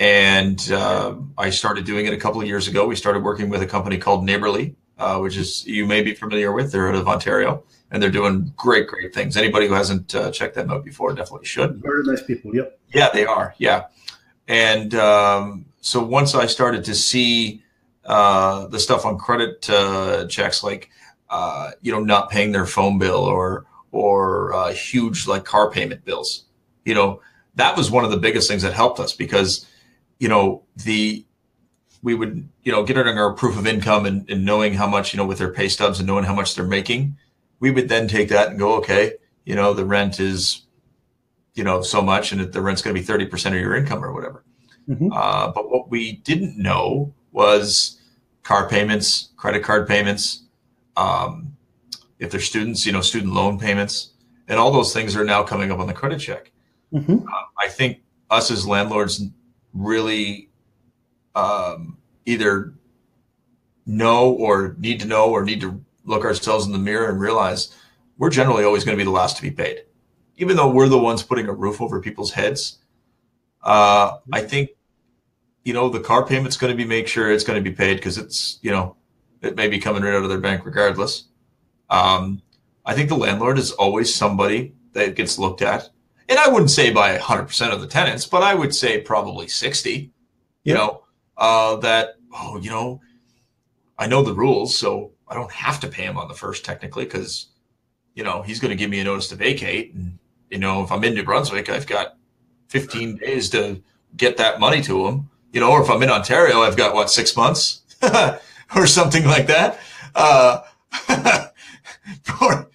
[0.00, 2.86] And uh, I started doing it a couple of years ago.
[2.86, 6.52] We started working with a company called Naborly, uh, which is you may be familiar
[6.52, 6.72] with.
[6.72, 9.36] They're out of Ontario, and they're doing great, great things.
[9.36, 11.82] Anybody who hasn't uh, checked them out before definitely should.
[11.82, 12.54] Very nice people.
[12.54, 12.78] Yep.
[12.94, 13.54] Yeah, they are.
[13.58, 13.88] Yeah,
[14.48, 17.62] and um, so once I started to see
[18.04, 20.90] uh, the stuff on credit uh, checks, like
[21.28, 26.04] uh, you know, not paying their phone bill or or uh, huge like car payment
[26.04, 26.44] bills,
[26.84, 27.20] you know,
[27.54, 29.66] that was one of the biggest things that helped us because
[30.18, 31.24] you know the
[32.02, 35.16] we would you know getting our proof of income and, and knowing how much you
[35.16, 37.16] know with their pay stubs and knowing how much they're making
[37.58, 39.14] we would then take that and go okay
[39.44, 40.62] you know the rent is
[41.54, 44.12] you know so much and the rent's going to be 30% of your income or
[44.12, 44.44] whatever
[44.90, 45.12] mm-hmm.
[45.12, 48.00] uh, but what we didn't know was
[48.42, 50.42] car payments credit card payments
[50.96, 51.56] um,
[52.18, 54.12] if they're students you know student loan payments
[54.48, 56.50] and all those things are now coming up on the credit check
[56.92, 57.26] mm-hmm.
[57.26, 58.00] uh, i think
[58.30, 59.24] us as landlords
[59.72, 60.50] really
[61.34, 62.74] um, either
[63.86, 67.74] know or need to know or need to look ourselves in the mirror and realize
[68.18, 69.84] we're generally always going to be the last to be paid.
[70.36, 72.78] Even though we're the ones putting a roof over people's heads,
[73.62, 74.70] uh, I think,
[75.64, 77.96] you know, the car payment's going to be make sure it's going to be paid
[77.96, 78.96] because it's, you know,
[79.42, 81.24] it may be coming right out of their bank regardless.
[81.88, 82.42] Um,
[82.84, 85.90] I think the landlord is always somebody that gets looked at.
[86.28, 90.12] And I wouldn't say by 100% of the tenants, but I would say probably 60,
[90.64, 91.02] you know,
[91.40, 93.00] uh, that oh you know
[93.98, 97.04] I know the rules, so I don't have to pay him on the first technically
[97.04, 97.46] because
[98.14, 100.18] you know he's going to give me a notice to vacate, and
[100.50, 102.16] you know if I'm in New Brunswick, I've got
[102.68, 103.82] 15 days to
[104.16, 105.29] get that money to him.
[105.52, 107.82] You know, or if I'm in Ontario, I've got what six months
[108.74, 109.80] or something like that.
[110.14, 110.62] Uh,
[112.40, 112.70] or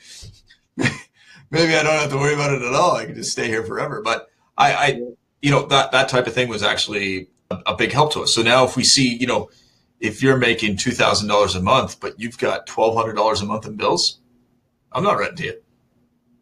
[0.75, 2.95] maybe I don't have to worry about it at all.
[2.95, 4.01] I can just stay here forever.
[4.01, 5.01] But I, I
[5.41, 8.33] you know, that that type of thing was actually a, a big help to us.
[8.33, 9.49] So now if we see, you know,
[9.99, 13.45] if you're making two thousand dollars a month, but you've got twelve hundred dollars a
[13.45, 14.19] month in bills,
[14.91, 15.61] I'm not renting to you.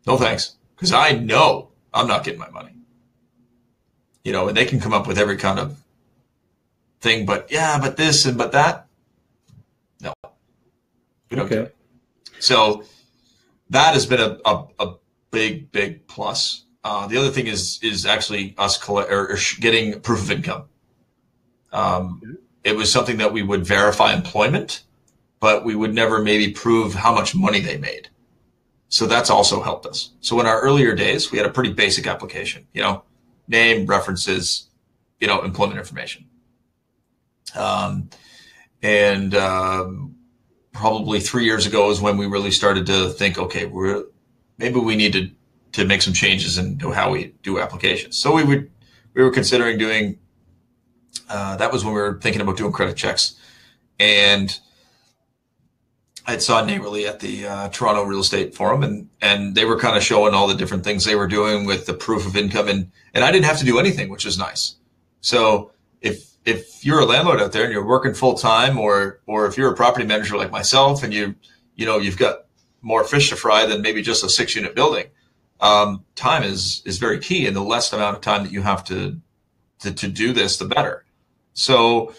[0.07, 2.71] No thanks, because I know I'm not getting my money.
[4.23, 5.82] You know, and they can come up with every kind of
[7.03, 8.87] thing, but yeah, but this and but that.
[10.01, 10.13] No,
[11.29, 11.51] we don't.
[11.51, 11.71] Okay.
[12.39, 12.85] So
[13.69, 14.95] that has been a, a, a
[15.29, 16.65] big, big plus.
[16.83, 20.63] Uh, the other thing is is actually us collect, or, or getting proof of income.
[21.71, 24.83] Um, it was something that we would verify employment,
[25.39, 28.09] but we would never maybe prove how much money they made.
[28.89, 30.11] So that's also helped us.
[30.21, 33.03] So in our earlier days, we had a pretty basic application, you know,
[33.47, 34.69] name, references,
[35.19, 36.25] you know, employment information.
[37.55, 38.09] Um,
[38.81, 40.15] and um,
[40.71, 44.03] probably three years ago is when we really started to think, okay, we're
[44.57, 45.29] maybe we need to
[45.73, 48.17] to make some changes in how we do applications.
[48.17, 48.71] So we would
[49.13, 50.19] we were considering doing
[51.29, 53.35] uh, that was when we were thinking about doing credit checks.
[53.99, 54.57] And
[56.25, 59.97] I saw Naborly at the uh, Toronto Real Estate Forum, and and they were kind
[59.97, 62.91] of showing all the different things they were doing with the proof of income, and
[63.13, 64.75] and I didn't have to do anything, which was nice.
[65.21, 65.72] So
[66.45, 69.71] if you're a landlord out there and you're working full time, or or if you're
[69.71, 71.35] a property manager like myself, and you
[71.75, 72.45] you know you've got
[72.81, 75.07] more fish to fry than maybe just a six unit building,
[75.61, 78.83] um, time is is very key, and the less amount of time that you have
[78.85, 79.19] to
[79.79, 81.05] to, to do this, the better.
[81.53, 82.13] So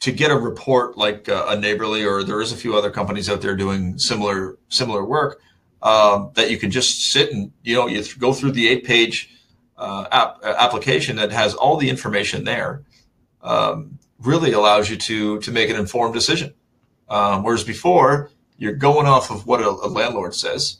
[0.00, 3.30] to get a report like uh, a Naborly or there is a few other companies
[3.30, 5.40] out there doing similar similar work
[5.82, 8.84] um, that you can just sit and you know you th- go through the eight
[8.84, 9.30] page
[9.78, 12.82] uh, app, uh, application that has all the information there
[13.44, 16.52] um, really allows you to to make an informed decision
[17.08, 20.78] um, whereas before you're going off of what a, a landlord says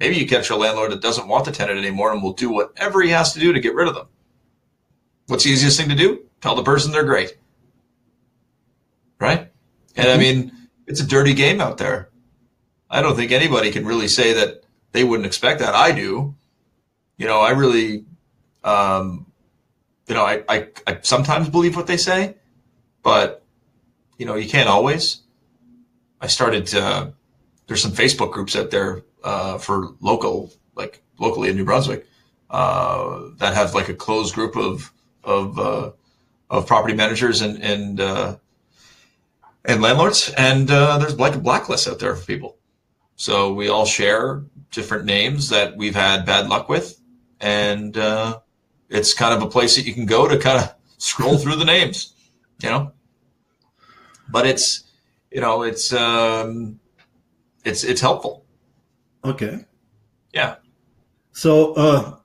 [0.00, 3.02] maybe you catch a landlord that doesn't want the tenant anymore and will do whatever
[3.02, 4.06] he has to do to get rid of them
[5.26, 7.38] what's the easiest thing to do tell the person they're great.
[9.18, 9.50] Right?
[9.96, 10.14] And mm-hmm.
[10.14, 10.52] I mean,
[10.86, 12.10] it's a dirty game out there.
[12.90, 15.74] I don't think anybody can really say that they wouldn't expect that.
[15.74, 16.34] I do.
[17.16, 18.04] You know, I really,
[18.62, 19.24] um,
[20.06, 22.36] you know, I, I, I sometimes believe what they say,
[23.02, 23.42] but,
[24.18, 25.22] you know, you can't always.
[26.20, 27.12] I started to,
[27.66, 32.06] there's some Facebook groups out there uh, for local, like locally in New Brunswick,
[32.50, 34.92] uh, that have like a closed group of,
[35.22, 35.90] of, uh,
[36.50, 38.36] of property managers and and uh,
[39.64, 42.56] and landlords, and uh, there's like a blacklist out there for people.
[43.16, 47.00] So we all share different names that we've had bad luck with,
[47.40, 48.40] and uh,
[48.88, 51.64] it's kind of a place that you can go to kind of scroll through the
[51.64, 52.14] names,
[52.62, 52.92] you know.
[54.30, 54.84] But it's
[55.30, 56.80] you know it's um,
[57.64, 58.44] it's it's helpful.
[59.24, 59.64] Okay.
[60.32, 60.56] Yeah.
[61.32, 62.16] So uh,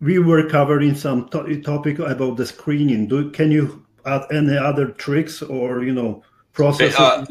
[0.00, 3.08] we were covering some to- topic about the screening.
[3.08, 6.98] Do can you add any other tricks or you know processes?
[6.98, 7.24] Uh,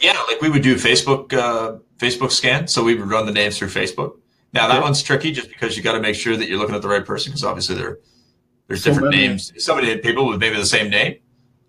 [0.00, 3.58] Yeah, like we would do Facebook uh, Facebook scan, so we would run the names
[3.58, 4.17] through Facebook.
[4.52, 4.82] Now that Okay.
[4.82, 7.04] one's tricky, just because you got to make sure that you're looking at the right
[7.04, 7.98] person, because obviously there
[8.66, 9.28] there's So different many.
[9.28, 9.52] names.
[9.62, 11.16] Somebody had people with maybe the same name,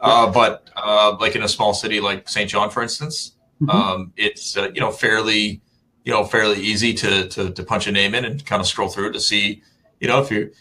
[0.02, 3.74] uh, but uh, like in a small city like Saint John, for instance, Mhm.
[3.74, 5.62] um, it's uh, you know fairly
[6.06, 8.90] you know fairly easy to, to to punch a name in and kind of scroll
[8.90, 9.62] through to see
[10.00, 10.52] you know if you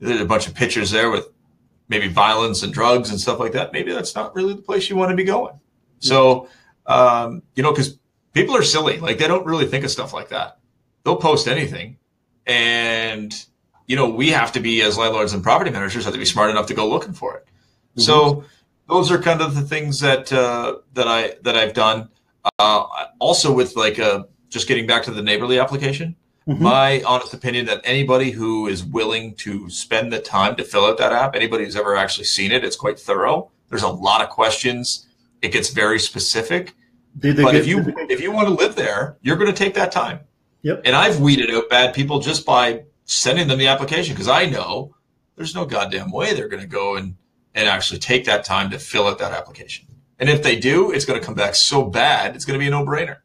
[0.00, 1.26] there's a bunch of pictures there with
[1.88, 3.72] maybe violence and drugs and stuff like that.
[3.72, 5.58] Maybe that's not really the place you want to be going.
[5.98, 6.48] So
[6.86, 7.98] um, you know because
[8.32, 10.58] people are silly like they don't really think of stuff like that.
[11.04, 11.96] They'll post anything,
[12.46, 13.32] and
[13.86, 16.50] you know we have to be as landlords and property managers have to be smart
[16.50, 17.46] enough to go looking for it.
[17.96, 18.44] So
[18.88, 22.08] those are kind of the things that uh, that I that I've done.
[22.58, 22.84] Uh,
[23.18, 26.60] also, with like uh, just getting back to the Naborly application, Mhm.
[26.60, 30.96] my honest opinion that anybody who is willing to spend the time to fill out
[30.98, 33.50] that app, anybody who's ever actually seen it, it's quite thorough.
[33.68, 35.06] There's a lot of questions.
[35.42, 36.74] It gets very specific.
[37.44, 39.52] But get- if you did they get- if you want to live there, you're going
[39.52, 40.20] to take that time.
[40.62, 40.82] Yep.
[40.84, 44.94] And I've weeded out bad people just by sending them the application because I know
[45.36, 47.16] there's no goddamn way they're going to go and
[47.54, 49.86] and actually take that time to fill out that application.
[50.18, 52.68] And if they do, it's going to come back so bad, it's going to be
[52.68, 53.18] a no brainer.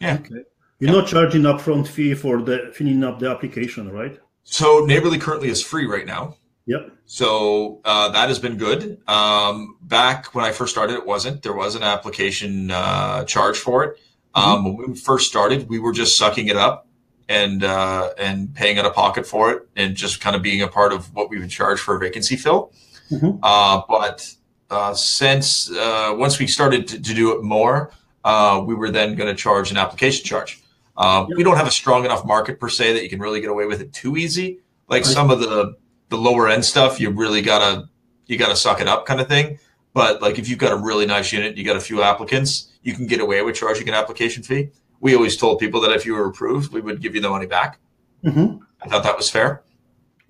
[0.00, 0.14] Yeah.
[0.14, 0.44] Okay.
[0.78, 4.18] You're not charging upfront fee for the filling up the application, right?
[4.44, 6.36] So Naborly currently is free right now.
[6.66, 6.92] Yep.
[7.04, 8.98] So uh, that has been good.
[9.06, 11.42] Um, back when I first started, it wasn't.
[11.42, 14.00] There was an application uh, charge for it.
[14.34, 16.86] Um, When we first started, we were just sucking it up
[17.28, 20.68] and uh, and paying out of pocket for it, and just kind of being a
[20.68, 22.72] part of what we would charge for a vacancy fill.
[23.10, 23.38] Mhm.
[23.42, 24.32] Uh, but
[24.70, 27.90] uh, since uh, once we started to, to do it more,
[28.24, 30.60] uh, we were then going to charge an application charge.
[30.96, 33.50] Uh, We don't have a strong enough market per se that you can really get
[33.50, 34.58] away with it too easy.
[34.88, 35.12] Like Right.
[35.14, 35.74] some of the
[36.08, 37.88] the lower end stuff, you really gotta
[38.26, 39.58] you gotta suck it up kind of thing.
[39.92, 42.94] But like if you've got a really nice unit, you got a few applicants, you
[42.94, 44.70] can get away with charging an application fee.
[45.00, 47.46] We always told people that if you were approved, we would give you the money
[47.46, 47.78] back.
[48.22, 49.62] hmm I thought that was fair.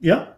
[0.00, 0.28] Yeah.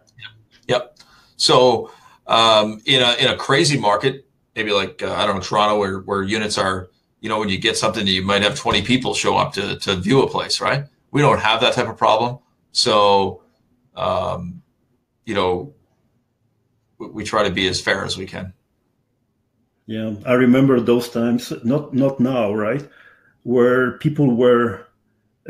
[0.67, 0.99] Yep.
[1.35, 1.91] So
[2.27, 5.99] um, in a in a crazy market, maybe like uh, I don't know Toronto, where
[5.99, 6.89] where units are,
[7.21, 9.95] you know, when you get something, you might have twenty people show up to to
[9.95, 10.85] view a place, right?
[11.11, 12.39] We don't have that type of problem.
[12.71, 13.43] So,
[13.95, 14.61] um,
[15.25, 15.73] you know,
[16.97, 18.53] we, we try to be as fair as we can.
[19.85, 20.13] Yeah.
[20.25, 22.87] I remember those times, not not now, right?
[23.43, 24.85] Where people were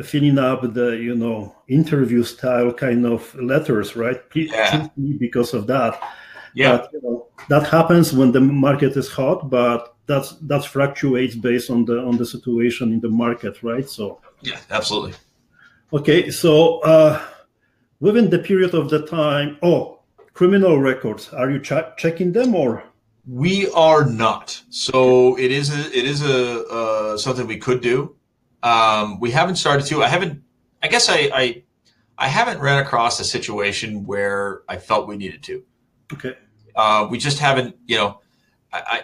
[0.03, 4.27] filling up the, you know, interview style kind of letters, right?
[4.31, 4.87] Please Yeah.
[5.19, 5.99] because of that.
[6.55, 6.77] Yeah.
[6.77, 11.69] But, you know, that happens when the market is hot, but that's that fluctuates based
[11.69, 13.87] on the on the situation in the market, right?
[13.87, 14.57] So Yeah.
[14.71, 15.13] Absolutely.
[15.93, 17.21] okay, so uh,
[17.99, 19.99] within the period of the time, oh,
[20.33, 22.83] criminal records, are you ch- checking them or?
[23.25, 24.61] We are not.
[24.69, 28.15] So it is a, it is a uh, something we could do.
[28.61, 30.03] Um, we haven't started to.
[30.03, 30.43] I haven't.
[30.81, 31.63] I guess I, I
[32.17, 35.63] I haven't ran across a situation where I felt we needed to.
[36.11, 36.35] Okay.
[36.75, 37.77] Uh, we just haven't.
[37.85, 38.21] You know,
[38.71, 39.01] I, I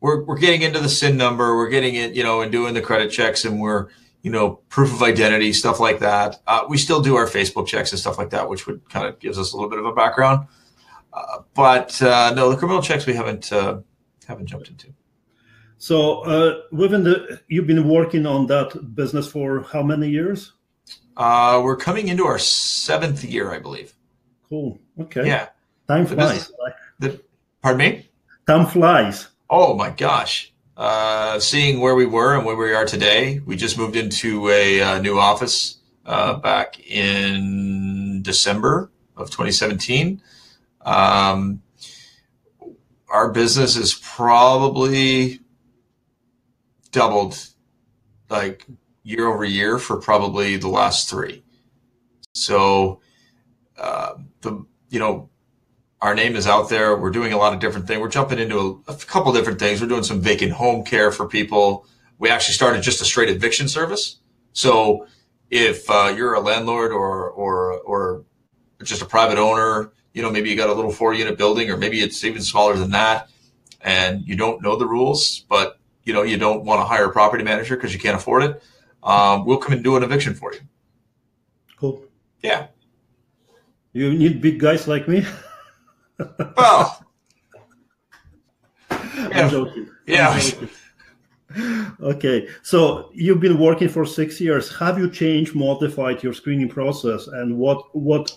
[0.00, 1.56] we're we're getting into the SIN number.
[1.56, 2.14] We're getting it.
[2.14, 3.88] You know, and doing the credit checks, and we're
[4.20, 6.40] you know proof of identity stuff like that.
[6.46, 9.18] Uh, we still do our Facebook checks and stuff like that, which would kind of
[9.18, 10.46] gives us a little bit of a background.
[11.54, 13.78] But uh, no, the criminal checks we haven't uh,
[14.26, 14.88] haven't jumped into.
[15.78, 20.52] So uh, within the, you've been working on that business for how many years?
[21.16, 23.92] Uh, we're coming into our seventh year, I believe.
[24.48, 24.78] Cool.
[25.00, 25.26] Okay.
[25.26, 25.48] Yeah.
[25.88, 26.30] Time The flies.
[26.38, 26.52] business-
[27.00, 27.20] The,
[27.62, 28.10] pardon me?
[28.46, 29.28] Time flies.
[29.50, 30.52] Oh my gosh.
[30.76, 34.80] Uh, seeing where we were and where we are today, we just moved into a
[34.80, 40.20] uh, new office uh, back in December of 2017.
[40.84, 41.62] Um,
[43.08, 45.40] our business is probably
[46.90, 47.48] doubled
[48.28, 48.66] like
[49.02, 51.42] year over year for probably the last three.
[52.34, 53.00] So,
[53.78, 55.30] uh, the you know
[56.00, 56.96] our name is out there.
[56.96, 58.00] We're doing a lot of different things.
[58.00, 59.80] We're jumping into a, a couple different things.
[59.80, 61.86] We're doing some vacant home care for people.
[62.18, 64.18] We actually started just a straight eviction service.
[64.52, 65.06] So
[65.50, 68.24] if uh, you're a landlord or or or
[68.82, 71.76] just a private owner, you know maybe you got a little four unit building, or
[71.76, 73.28] maybe it's even smaller than that,
[73.82, 77.12] and you don't know the rules, but you know you don't want to hire a
[77.12, 78.62] property manager because you can't afford it.
[79.02, 80.60] Um, we'll come and do an eviction for you.
[81.78, 82.02] Cool.
[82.42, 82.68] Yeah.
[83.92, 85.24] You need big guys like me.
[86.56, 87.04] Well,
[88.90, 89.48] I'm Yeah.
[89.50, 89.88] joking.
[90.06, 90.38] Yeah.
[90.38, 90.68] joking.
[92.00, 94.74] Okay, so you've been working for six years.
[94.76, 98.36] Have you changed, modified your screening process, and what what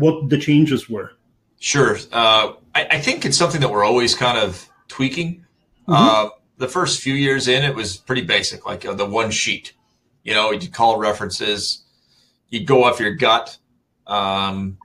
[0.00, 1.12] what the changes were?
[1.58, 1.96] Sure.
[2.12, 5.44] Uh, I, I think it's something that we're always kind of tweaking.
[5.86, 5.92] Mm-hmm.
[5.92, 9.74] Uh, the first few years in, it was pretty basic, like uh, the one sheet.
[10.24, 11.84] You know, you'd call references,
[12.48, 13.56] you'd go off your gut.
[14.06, 14.78] Um,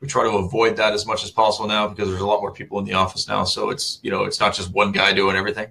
[0.00, 2.52] we try to avoid that as much as possible now because there's a lot more
[2.52, 3.44] people in the office now.
[3.44, 5.70] So it's you know it's not just one guy doing everything.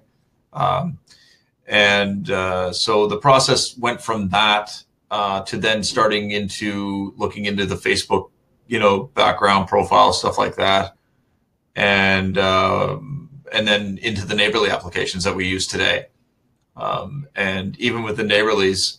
[0.52, 0.98] Um,
[1.66, 7.66] and uh, so the process went from that uh, to then starting into looking into
[7.66, 8.30] the Facebook,
[8.70, 10.96] you know, background profile stuff like that,
[11.74, 16.06] and um, and then into the Naborly applications that we use today.
[16.76, 18.98] Um, and even with the Naborlys,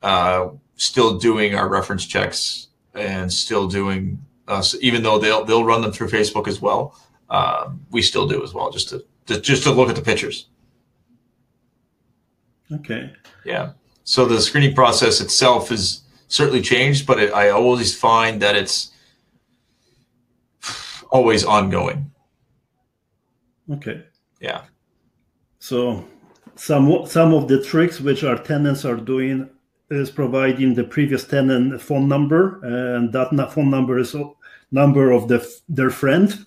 [0.00, 5.64] uh, still doing our reference checks and still doing uh, so even though they'll they'll
[5.64, 6.98] run them through Facebook as well.
[7.28, 10.46] Uh, we still do as well, just to, to just to look at the pictures.
[12.72, 13.12] Okay.
[13.44, 13.72] Yeah.
[14.02, 18.89] So the screening process itself has certainly changed, but it, I always find that it's
[21.10, 22.10] always ongoing.
[23.70, 24.04] Okay.
[24.40, 24.62] Yeah.
[25.58, 26.04] So
[26.56, 29.48] some some of the tricks which our tenants are doing
[29.90, 34.14] is providing the previous tenant phone number, and that phone number is
[34.70, 36.46] number of the their friend.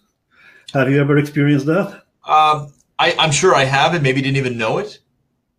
[0.74, 2.04] Have you ever experienced that?
[2.26, 5.00] Um, I, I'm sure I have, and maybe didn't even know it.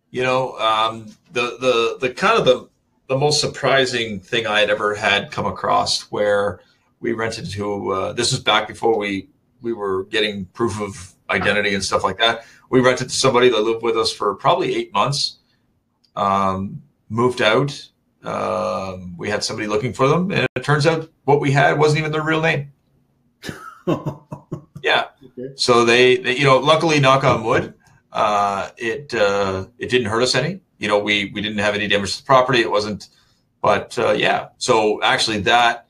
[0.09, 2.69] You know, um, the the the kind of the
[3.07, 6.59] the most surprising thing I had ever had come across where
[7.05, 7.91] we rented to.
[7.91, 9.29] Uh, this was back before we
[9.61, 12.45] we were getting proof of identity and stuff like that.
[12.71, 15.37] We rented to somebody that lived with us for probably eight months.
[16.15, 17.89] Um, moved out.
[18.23, 21.99] Um, we had somebody looking for them, and it turns out what we had wasn't
[21.99, 22.71] even their real name.
[24.81, 25.05] yeah.
[25.23, 25.53] Okay.
[25.55, 27.75] So they, they, you know, luckily, knock on wood,
[28.11, 30.61] uh, it uh, it didn't hurt us any.
[30.79, 32.61] You know, we we didn't have any damage to the property.
[32.61, 33.09] It wasn't,
[33.61, 34.47] but uh, yeah.
[34.57, 35.84] So actually, that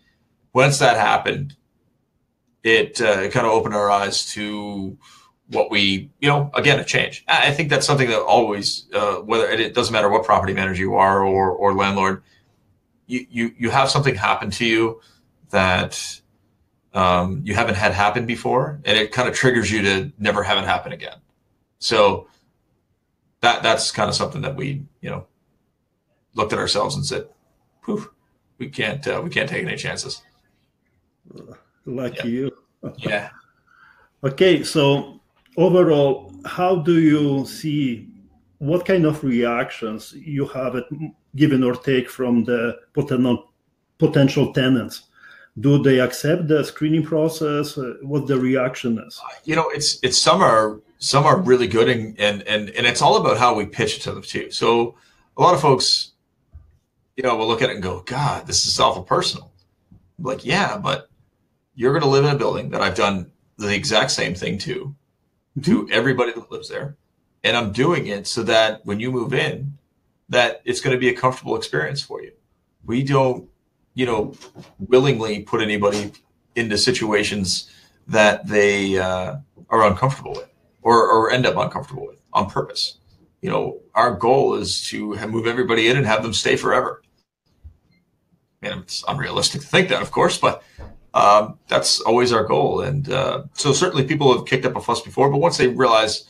[0.56, 1.54] once that happened,
[2.64, 4.98] it uh, it kind of opened our eyes to
[5.50, 7.26] what we, you know, again, a change.
[7.28, 10.96] I think that's something that always, uh, whether it, doesn't matter what property manager you
[10.96, 12.24] are or, or landlord,
[13.06, 15.02] you, you, you have something happen to you
[15.52, 16.22] that
[16.96, 20.58] um, you haven't had happen before, and it kind of triggers you to never have
[20.58, 21.18] it happen again.
[21.78, 22.28] So
[23.42, 25.28] that that's kind of something that we, you know,
[26.34, 27.28] looked at ourselves and said,
[27.84, 28.10] "Poof,
[28.58, 30.24] we can't uh, we can't take any chances."
[31.86, 32.36] Lucky yeah.
[32.36, 32.52] you.
[32.98, 33.30] yeah.
[34.24, 35.20] Okay, so
[35.56, 38.10] overall, how do you see
[38.58, 40.86] what kind of reactions you have at
[41.36, 43.52] given or take from the potential
[44.00, 45.04] potential tenants?
[45.60, 47.78] Do they accept the screening process?
[47.78, 49.22] Uh, what the reaction is?
[49.44, 53.02] You know, it's it's some are some are really good and and and and it's
[53.02, 54.50] all about how we pitch it to them too.
[54.52, 54.96] So
[55.38, 56.12] a lot of folks,
[57.16, 59.52] you know, will look at it and go, God, this is awful personal.
[60.18, 61.10] I'm like, yeah, but
[61.76, 64.96] you're going to live in a building that I've done the exact same thing to
[65.64, 65.94] to mm-hmm.
[65.94, 66.98] everybody that lives there.
[67.44, 69.78] And I'm doing it so that when you move in,
[70.30, 72.32] that it's going to be a comfortable experience for you.
[72.86, 73.48] We don't,
[73.94, 74.34] you know,
[74.80, 76.12] willingly put anybody
[76.56, 77.70] into situations
[78.08, 79.38] that they uh,
[79.70, 80.50] are uncomfortable with
[80.82, 82.98] or, or end up uncomfortable with on purpose.
[83.42, 87.04] You know, our goal is to have, move everybody in and have them stay forever.
[88.62, 90.64] And it's unrealistic to think that, of course, but
[91.16, 92.82] um, that's always our goal.
[92.82, 96.30] And uh, so certainly people have kicked up a fuss before, but once they realize,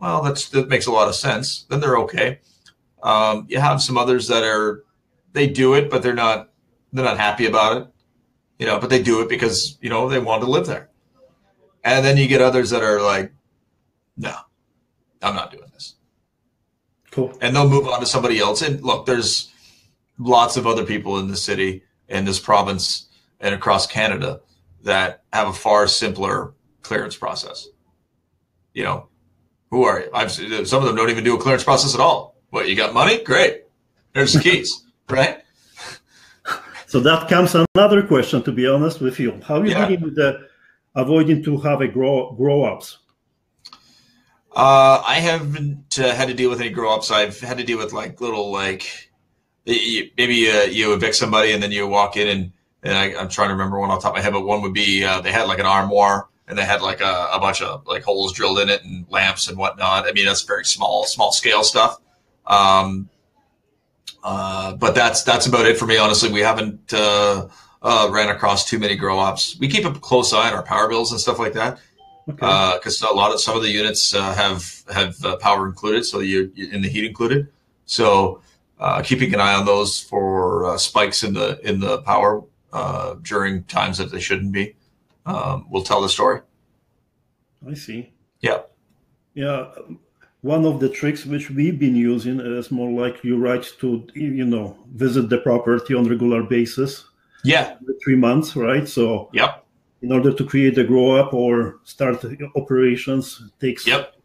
[0.00, 2.38] well, that's that makes a lot of sense, then they're okay.
[3.02, 4.84] Um, you have some others that are
[5.32, 6.50] they do it, but they're not
[6.92, 7.88] they're not happy about it,
[8.58, 8.78] you know.
[8.78, 10.90] But they do it because you know they want to live there.
[11.82, 13.32] And then you get others that are like,
[14.16, 14.34] no,
[15.22, 15.96] I'm not doing this.
[17.10, 17.36] Cool.
[17.40, 18.62] And they'll move on to somebody else.
[18.62, 19.52] And look, there's
[20.18, 23.08] lots of other people in the city in this province
[23.40, 24.40] and across Canada
[24.82, 27.68] that have a far simpler clearance process.
[28.72, 29.08] You know,
[29.70, 30.10] who are you?
[30.14, 32.36] I've some of them don't even do a clearance process at all.
[32.50, 33.22] What you got money?
[33.24, 33.64] Great.
[34.12, 35.42] There's the keys, right?
[36.86, 38.42] So that comes another question.
[38.44, 39.88] To be honest with you, how are you yeah.
[39.88, 40.48] dealing with the
[40.94, 42.98] avoiding to have a grow grow ops?
[44.54, 47.10] Uh, I haven't uh, had to deal with any grow ops.
[47.10, 49.10] I've had to deal with like little like
[49.66, 52.52] maybe uh, you evict somebody and then you walk in and
[52.84, 54.62] and I, am trying to remember one off the top of my head, but one
[54.62, 57.62] would be uh, they had like an armoire and they had like a, a, bunch
[57.62, 60.06] of like holes drilled in it and lamps and whatnot.
[60.06, 61.98] I mean, that's very small, small scale stuff.
[62.46, 63.08] Um,
[64.22, 65.96] uh, but that's that's about it for me.
[65.96, 67.48] Honestly, we haven't uh,
[67.82, 69.58] uh ran across too many grow ops.
[69.58, 71.78] We keep a close eye on our power bills and stuff like that
[72.26, 73.10] because okay.
[73.10, 76.52] Uh, a lot of some of the units uh, have have power included, so you
[76.56, 77.48] in the heat included.
[77.86, 78.42] So
[79.02, 82.42] keeping an eye on those for spikes in the in the power
[82.74, 84.76] uh, during times that they shouldn't be.
[85.24, 86.40] Um, will tell the story.
[87.66, 88.12] I see.
[88.40, 88.60] Yeah.
[89.32, 89.68] Yeah.
[90.42, 94.44] one of the tricks which we've been using is more like you write to you
[94.44, 97.06] know visit the property on regular basis
[97.44, 99.64] yeah three months right so yep
[100.02, 102.22] in order to create a grow op or start
[102.54, 103.24] operations
[103.58, 104.16] takes yep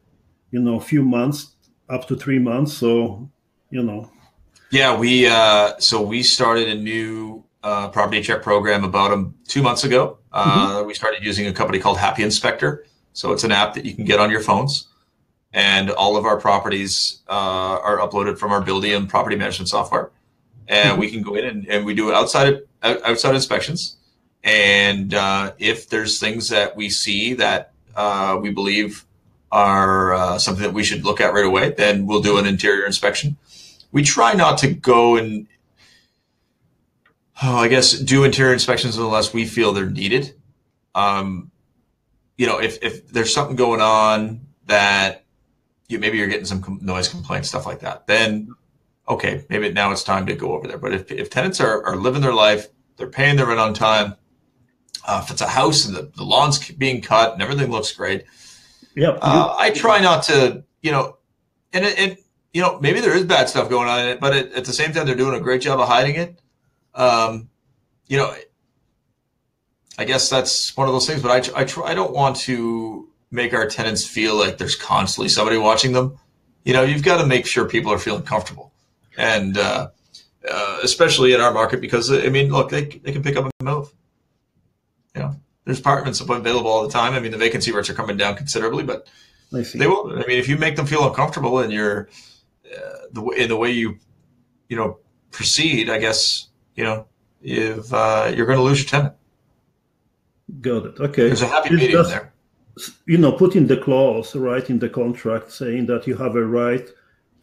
[0.52, 1.56] you know a few months
[1.88, 3.28] up to three months so
[3.72, 4.12] you know
[4.72, 9.62] yeah we uh so we started a new uh, property check program about um, two
[9.62, 10.88] months ago uh, mm-hmm.
[10.88, 14.06] we started using a company called Happy Inspector so it's an app that you can
[14.06, 14.90] get on your phones
[15.54, 20.12] and all of our properties uh, are uploaded from our Buildium property management software,
[20.68, 21.00] and mm-hmm.
[21.00, 23.98] we can go in and, and we do outside outside inspections.
[24.44, 29.06] And uh, if there's things that we see that uh, we believe
[29.52, 32.86] are uh, something that we should look at right away, then we'll do an interior
[32.86, 33.36] inspection.
[33.92, 35.48] We try not to go and,
[37.44, 40.34] oh, I guess, do interior inspections unless we feel they're needed.
[40.96, 41.52] Um,
[42.38, 45.26] you know, if, if there's something going on that
[45.90, 48.08] you maybe you're getting some noise complaints, stuff like that.
[48.08, 48.56] Then,
[49.08, 50.78] okay, maybe now it's time to go over there.
[50.78, 54.16] But if, if tenants are, are living their life, they're paying their rent on time.
[55.06, 58.26] Uh, if it's a house and the, the lawn's being cut and everything looks great,
[58.96, 61.18] yeah, uh, I try not to, you know,
[61.74, 62.24] and it, it,
[62.54, 64.74] you know, maybe there is bad stuff going on in it, but it, at the
[64.74, 66.40] same time, they're doing a great job of hiding it.
[66.96, 67.50] Um,
[68.08, 68.34] you know,
[69.98, 71.22] I guess that's one of those things.
[71.22, 71.92] But I, I try.
[71.92, 76.18] I don't want to make our tenants feel like there's constantly somebody watching them.
[76.64, 78.74] You know, you've got to make sure people are feeling comfortable,
[79.18, 79.90] and uh,
[80.50, 83.54] uh, especially in our market because I mean, look, they they can pick up and
[83.62, 83.94] move.
[85.16, 85.36] You know,
[85.66, 87.14] there's apartments available all the time.
[87.14, 89.08] I mean, the vacancy rates are coming down considerably, but
[89.80, 90.14] they will.
[90.14, 92.10] I mean, if you make them feel uncomfortable and you're
[92.66, 93.98] uh, the in the way you
[94.68, 95.00] you know
[95.32, 96.49] proceed, I guess
[96.80, 97.06] you know
[97.42, 99.14] if uh, you're going to lose your tenant.
[100.62, 101.00] Got it.
[101.00, 101.28] Okay.
[101.28, 102.34] There's a happy medium there
[103.06, 106.90] you know, putting the clause, right, in the contract saying that you have a right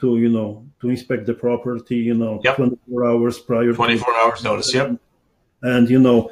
[0.01, 2.57] to, you know, to inspect the property, you know, yep.
[2.57, 4.99] 24 hours prior 24 to, hours notice, yep.
[5.63, 6.31] And, you know,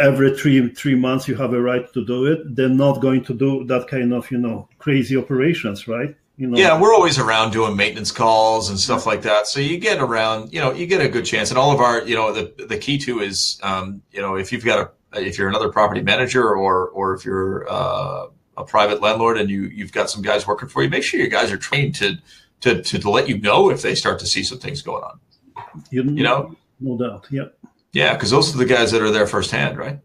[0.00, 2.56] every three three months you have a right to do it.
[2.56, 6.14] They're not going to do that kind of, you know, crazy operations, right?
[6.36, 9.46] You know, yeah, we're always around doing maintenance calls and stuff like that.
[9.46, 11.50] So you get around, you know, you get a good chance.
[11.50, 14.52] And all of our, you know, the the key to is, um, you know, if
[14.52, 14.80] you've got
[15.12, 18.26] a if you're another property manager or or if you're uh,
[18.56, 21.28] a private landlord and you you've got some guys working for you, make sure your
[21.28, 22.16] guys are trained to
[22.62, 25.20] to to, to let you know if they start to see some things going on.
[25.90, 27.28] You, you know, no doubt.
[27.30, 27.56] Yep.
[27.92, 30.00] Yeah, because those are the guys that are there firsthand, right?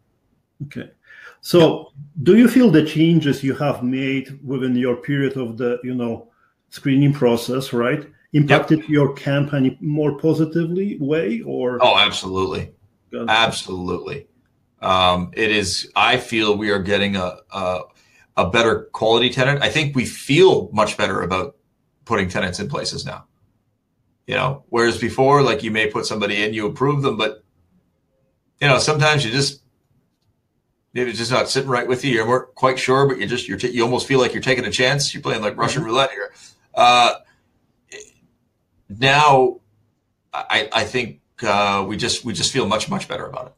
[0.68, 0.92] Okay.
[1.42, 5.96] So, do you feel the changes you have made within your period of the you
[5.96, 6.30] know
[6.70, 8.90] screening process, right, impacted yep.
[8.90, 11.80] your campaign more positively way or?
[11.82, 12.74] Oh, absolutely,
[13.14, 14.28] absolutely.
[14.82, 15.92] Um, it is.
[15.96, 17.82] I feel we are getting a, a
[18.38, 19.62] a better quality tenant.
[19.62, 21.58] I think we feel much better about
[22.06, 23.26] putting tenants in places now.
[24.28, 27.44] You know, whereas before, like you may put somebody in, you approve them, but
[28.62, 29.59] you know, sometimes you just
[30.94, 32.14] maybe it's just not sitting right with you.
[32.14, 34.66] You weren't quite sure, but you just you're t- you almost feel like you're taking
[34.66, 35.14] a chance.
[35.14, 35.92] You're playing like Russian mm-hmm.
[35.92, 36.34] roulette here.
[36.74, 37.16] Uh,
[38.90, 39.60] now,
[40.34, 43.56] I I think uh, we just we just feel much much better about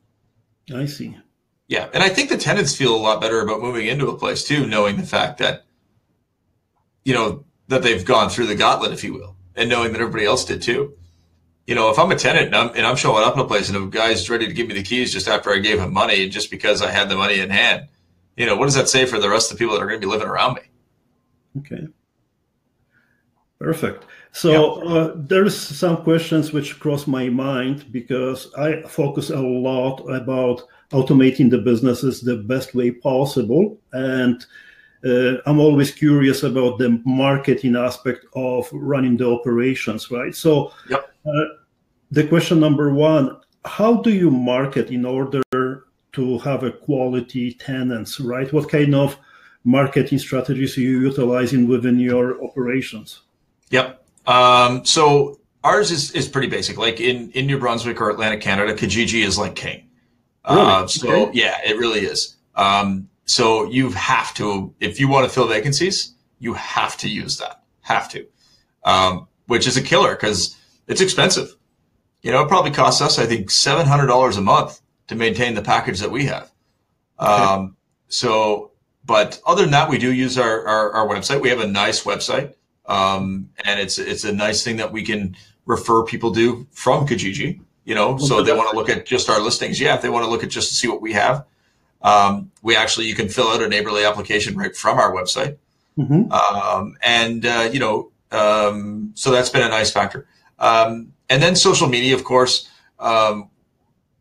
[0.67, 0.75] it.
[0.75, 1.17] I see.
[1.67, 4.43] Yeah, and I think the tenants feel a lot better about moving into a place
[4.43, 5.63] too, knowing the fact that
[7.05, 10.25] you know that they've gone through the gauntlet, if you will, and knowing that everybody
[10.25, 10.97] else did too.
[11.68, 13.70] You know, if I'm a tenant and I'm, and I'm showing up in a place
[13.70, 16.28] and a guy's ready to give me the keys just after I gave him money,
[16.28, 17.88] just because I had the money in hand,
[18.36, 20.01] you know, what does that say for the rest of the people that are going
[20.01, 20.62] to be living around me?
[21.59, 21.88] Okay.
[23.59, 24.05] Perfect.
[24.32, 24.93] So yeah.
[24.93, 31.49] uh, there's some questions which cross my mind because I focus a lot about automating
[31.49, 34.45] the businesses the best way possible, and
[35.03, 40.35] I'm always curious about the marketing aspect of running the operations, right?
[40.35, 41.11] So, yep.
[41.25, 41.45] uh,
[42.11, 45.41] the question number one: How do you market in order
[46.13, 48.51] to have a quality tenants, right?
[48.51, 49.17] What kind of
[49.63, 53.21] marketing strategies are you utilizing within your operations?
[53.69, 54.03] Yep.
[54.27, 56.77] Um, so ours is, is pretty basic.
[56.77, 59.87] Like in, in New Brunswick or Atlantic Canada, Kijiji is like king.
[60.49, 60.61] Really?
[60.61, 61.39] Uh, so okay.
[61.39, 62.37] yeah, it really is.
[62.55, 67.38] Um, so you have to, if you want to fill vacancies, you have to use
[67.38, 67.63] that.
[67.79, 68.27] Have to,
[68.84, 70.57] um, which is a killer because
[70.88, 71.55] it's expensive.
[72.23, 75.55] You know, it probably costs us, I think, seven hundred dollars a month to maintain
[75.55, 76.51] the package that we have.
[77.21, 77.32] Okay.
[77.32, 77.77] Um,
[78.09, 78.71] so,
[79.05, 81.41] but other than that, we do use our, our, our website.
[81.41, 82.55] We have a nice website.
[82.86, 87.61] Um, and it's it's a nice thing that we can refer people to from Kijiji.
[87.86, 89.79] You know, so they want to look at just our listings.
[89.79, 91.45] Yeah, if they want to look at just to see what we have,
[92.03, 95.57] um, we actually you can fill out a Naborly application right from our website.
[95.97, 96.31] Mm-hmm.
[96.31, 100.27] Um, and uh, you know, um, so that's been a nice factor.
[100.59, 102.69] Um, and then social media, of course.
[102.99, 103.49] Um,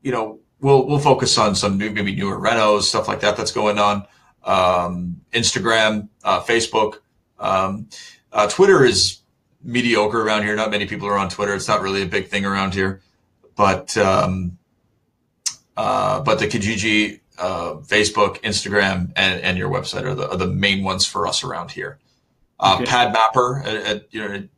[0.03, 3.53] you know, we'll we'll focus on some new, maybe newer renos, stuff like that that's
[3.53, 4.07] going on.
[4.45, 7.01] Um, Instagram, uh, Facebook,
[7.39, 7.89] um,
[8.33, 9.19] uh, Twitter is
[9.63, 10.57] mediocre around here.
[10.57, 11.55] Not many people are on Twitter.
[11.55, 13.03] It's not really a big thing around here,
[13.57, 14.59] but um,
[15.77, 20.47] uh, but the Kijiji, uh, Facebook, Instagram, and, and your website are the, are the
[20.47, 21.99] main ones for us around here.
[22.59, 22.85] Uh, okay.
[22.91, 24.49] PadMapper, uh, uh, you know,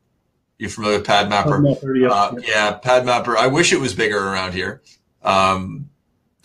[0.59, 1.63] you're familiar with PadMapper?
[1.63, 2.09] Mapper yeah.
[2.09, 3.37] Uh, yeah, PadMapper.
[3.37, 4.83] I wish it was bigger around here,
[5.23, 5.89] um,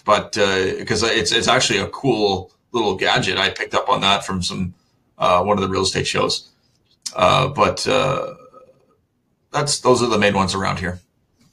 [0.05, 3.37] but because it's it's actually a cool little gadget.
[3.37, 4.73] I picked up on that from some
[5.17, 6.49] one of the real estate shows.
[7.15, 7.85] but
[9.51, 10.99] that's those are the main ones around here.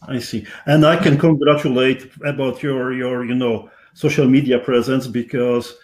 [0.06, 5.74] I see, and I can congratulate about your your you know social media presence because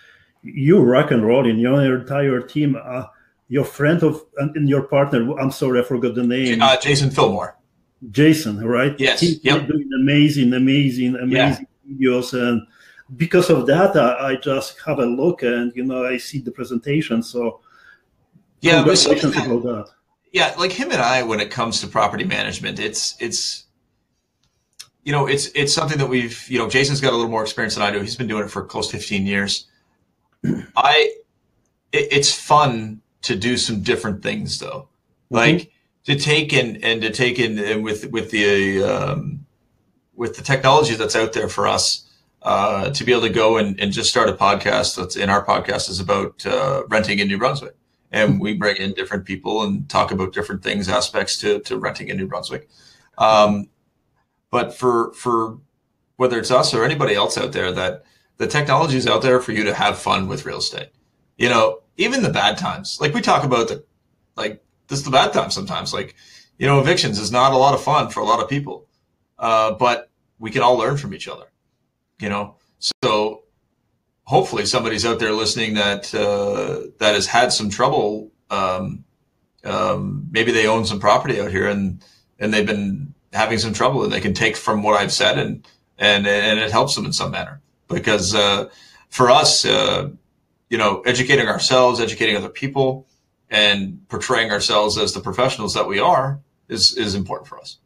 [0.43, 2.77] you rock and roll in your entire team.
[2.83, 3.07] Uh,
[3.49, 6.63] your friend of and your partner, I'm sorry, I forgot the name.
[6.63, 7.57] Uh, Jason Fillmore.
[8.13, 8.95] Jason, right?
[8.99, 9.21] Yes.
[9.21, 9.67] He's yep.
[9.67, 12.11] doing amazing, amazing, amazing yeah.
[12.11, 12.63] videos, and
[13.17, 16.53] because of that, I, I, just have a look and you know I see the
[16.53, 17.25] presentation.
[17.25, 17.61] So
[18.61, 19.87] yeah, congratulations about that
[20.33, 23.65] yeah, like him and I, when it comes to property management, it's it's
[25.05, 27.75] you know it's it's something that we've you know Jason's got a little more experience
[27.75, 28.01] than I do.
[28.01, 29.67] He's been doing it for close to 15 years.
[30.77, 31.15] I
[31.93, 34.89] it, it's fun to do some different things though,
[35.33, 35.37] mm-hmm.
[35.37, 35.73] like
[36.05, 39.47] to take in and to take in and with with the um,
[40.15, 42.07] with the technology that's out there for us.
[42.43, 45.45] Uh, to be able to go and, and just start a podcast that's in our
[45.45, 47.75] podcast is about uh, renting in New Brunswick
[48.13, 52.09] and we bring in different people and talk about different things, aspects to, to renting
[52.09, 52.69] in New Brunswick.
[53.19, 53.69] Um,
[54.51, 55.59] but for for
[56.17, 58.05] whether it's us or anybody else out there, that
[58.37, 60.89] the technology is out there for you to have fun with real estate.
[61.39, 62.99] You know, even the bad times.
[63.01, 63.85] Like we talk about the
[64.37, 65.93] like this is the bad times sometimes.
[65.93, 66.15] Like
[66.59, 68.87] you know, evictions is not a lot of fun for a lot of people,
[69.39, 71.47] uh, but we can all learn from each other.
[72.19, 72.57] You know,
[73.03, 73.45] so
[74.25, 78.31] hopefully somebody's out there listening that uh, that has had some trouble.
[78.51, 79.05] Um,
[79.65, 82.03] um, maybe they own some property out here and
[82.39, 85.66] and they've been having some trouble, and they can take from what I've said and
[85.99, 87.61] and and it helps them in some manner.
[87.89, 88.68] Because uh,
[89.09, 90.11] for us, uh,
[90.68, 93.07] you know, educating ourselves, educating other people,
[93.51, 97.78] and portraying ourselves as the professionals that we are is is important for us.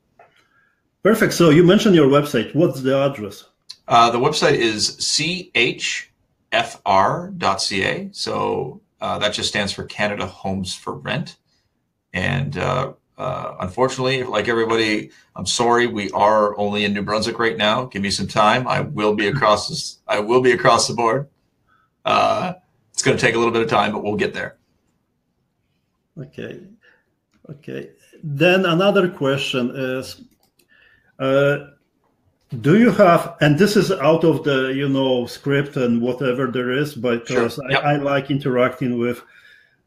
[1.03, 1.35] Perfect.
[1.35, 2.55] So you mentioned your website.
[2.55, 3.45] What's the address?
[3.87, 6.11] Uh, the website is ch
[6.53, 8.09] fr.ca.
[8.13, 11.37] So uh, that just stands for Canada Homes for Rent.
[12.13, 12.57] And
[13.17, 17.85] uh, unfortunately, like everybody, I'm sorry, we are only in New Brunswick right now.
[17.85, 18.67] Give me some time.
[18.67, 19.99] I will be across this.
[20.09, 21.29] I will be across the board.
[22.05, 22.55] Uh,
[22.93, 24.57] it's going to take a little bit of time, but we'll get there.
[26.21, 26.61] Okay.
[27.51, 27.91] Okay.
[28.23, 30.23] Then another question is
[31.19, 31.71] uh,
[32.61, 36.71] do you have and this is out of the you know script and whatever there
[36.71, 37.71] is because sure.
[37.71, 37.85] yep.
[37.85, 39.23] I, I, like interacting with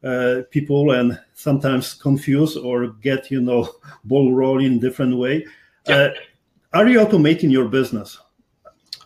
[0.04, 3.68] uh, people and sometimes confuse or get you know
[4.04, 5.44] ball rolling different way
[5.86, 6.14] yep.
[6.14, 8.18] uh, are you automating your business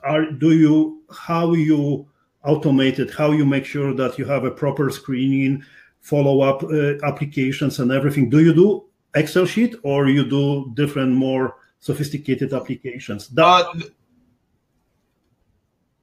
[0.03, 2.07] are do you how you
[2.45, 5.63] automate it how you make sure that you have a proper screening
[6.01, 8.85] follow up uh, applications and everything do you do
[9.15, 13.29] excel sheet or you do different more sophisticated applications.
[13.29, 13.81] That, uh,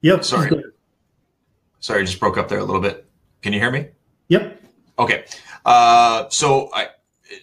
[0.02, 0.24] yep.
[0.26, 0.52] Sorry.
[1.80, 3.06] Sorry, I just broke up there a little bit.
[3.42, 3.88] Can you hear me?
[4.28, 4.59] Yep.
[5.00, 5.26] Okay.
[5.66, 6.90] Uh, so I,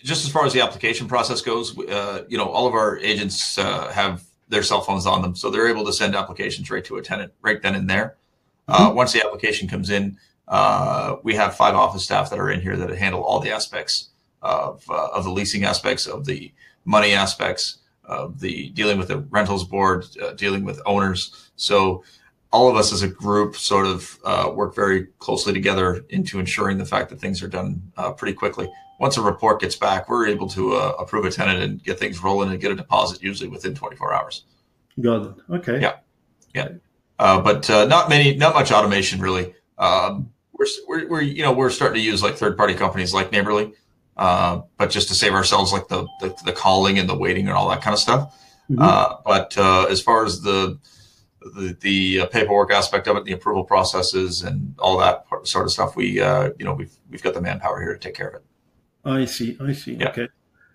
[0.05, 3.59] just as far as the application process goes, uh, you know, all of our agents
[3.59, 6.97] uh, have their cell phones on them, so they're able to send applications right to
[6.97, 8.17] a tenant right then and there.
[8.69, 8.97] Uh, mm-hmm.
[8.97, 10.17] once the application comes in,
[10.49, 14.11] uh, we have five office staff that are in here that handle all the aspects
[14.43, 16.53] of of the leasing aspects, of the
[16.85, 17.79] money aspects,
[18.09, 21.51] uh, the dealing with the rentals board, uh, dealing with owners.
[21.57, 22.05] So
[22.53, 26.79] all of us as a group sort of uh, work very closely together into ensuring
[26.79, 28.71] the fact that things are done uh, pretty quickly.
[28.99, 32.23] Once a report gets back, we're able to uh, approve a tenant and get things
[32.23, 34.45] rolling and get a deposit usually within 24 hours.
[35.01, 35.35] Got it.
[35.51, 35.81] Okay.
[35.81, 35.97] Yeah.
[36.55, 36.69] Yeah.
[37.19, 39.55] Uh, but not many, not much automation really.
[39.79, 43.31] Um, we're, we're, we're, you know, we're starting to use like third party companies like
[43.31, 43.75] Naborly
[44.17, 47.57] uh, but just to save ourselves like the, the, the calling and the waiting and
[47.57, 48.35] all that kind of stuff.
[48.71, 48.81] Mm-hmm.
[48.81, 50.79] Uh, but uh, as far as the
[51.55, 55.73] the, the uh, paperwork aspect of it, the approval processes, and all that sort of
[55.73, 58.35] stuff, we uh, you know we've we've got the manpower here to take care of
[58.35, 58.45] it.
[59.05, 59.57] I see.
[59.61, 59.95] I see.
[59.95, 60.09] Yeah.
[60.11, 60.29] Okay.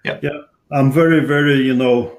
[0.03, 0.19] Yeah.
[0.21, 0.41] Yeah.
[0.71, 2.17] I'm very very you know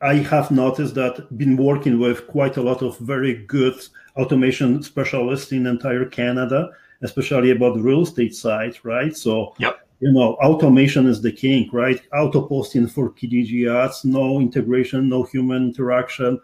[0.00, 3.80] I have noticed that been working with quite a lot of very good
[4.16, 6.70] automation specialists in entire Canada
[7.02, 9.16] especially about the real estate side, right?
[9.16, 9.86] So, yep.
[10.00, 12.00] you know, automation is the king, right?
[12.14, 16.40] Auto posting for Kijiji ads, no integration, no human interaction,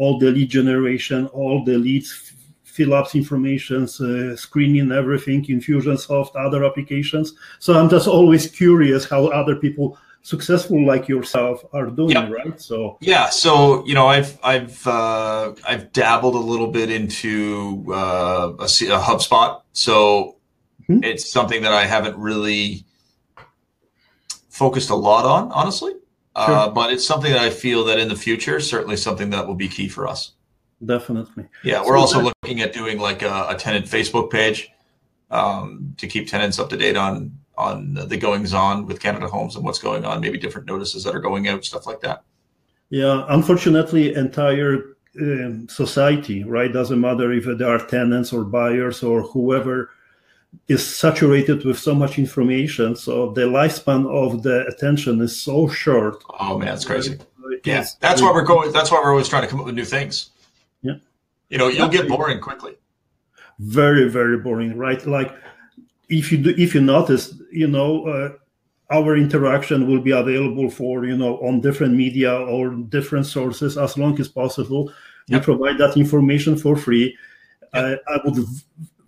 [0.00, 2.32] all the lead generation, all the leads
[2.64, 7.34] fill ups informations, uh, screening everything, Infusionsoft, other applications.
[7.58, 12.30] So I'm just always curious how other people successful like yourself are doing yep.
[12.30, 17.86] right so yeah so you know i've i've uh, i've dabbled a little bit into
[17.88, 20.36] uh, a, a HubSpot so
[20.82, 21.02] mm-hmm.
[21.02, 22.84] it's something that i haven't really
[24.50, 25.94] focused a lot on honestly
[26.36, 26.54] sure.
[26.54, 29.54] uh, but it's something that i feel that in the future certainly something that will
[29.54, 30.32] be key for us
[30.84, 34.70] definitely yeah we're so also that- looking at doing like a, a tenant facebook page
[35.30, 39.54] um, to keep tenants up to date on on the goings on with Canada Homes
[39.54, 42.22] and what's going on, maybe different notices that are going out, stuff like that.
[42.88, 46.72] Yeah, unfortunately, entire um, society, right?
[46.72, 49.90] Doesn't matter if there are tenants or buyers or whoever
[50.68, 52.94] is saturated with so much information.
[52.96, 56.22] So the lifespan of the attention is so short.
[56.38, 57.18] Oh man, it's crazy.
[57.38, 57.60] Right?
[57.64, 58.72] Yeah, that's why we're going.
[58.72, 60.30] That's why we're always trying to come up with new things.
[60.82, 60.94] Yeah,
[61.48, 62.76] you know, you'll get boring quickly.
[63.58, 65.04] Very, very boring, right?
[65.06, 65.34] Like
[66.08, 68.30] if you do, if you notice, you know, uh,
[68.90, 73.98] our interaction will be available for you know on different media or different sources as
[73.98, 74.92] long as possible.
[75.26, 75.40] Yep.
[75.40, 77.16] We provide that information for free.
[77.74, 78.02] Yep.
[78.08, 78.44] I would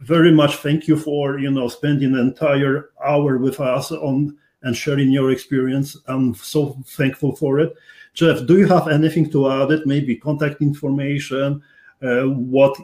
[0.02, 4.76] very much thank you for you know spending an entire hour with us on and
[4.76, 5.96] sharing your experience.
[6.06, 7.74] I'm so thankful for it.
[8.14, 9.70] Jeff, do you have anything to add?
[9.70, 11.62] It maybe contact information,
[12.02, 12.76] uh, what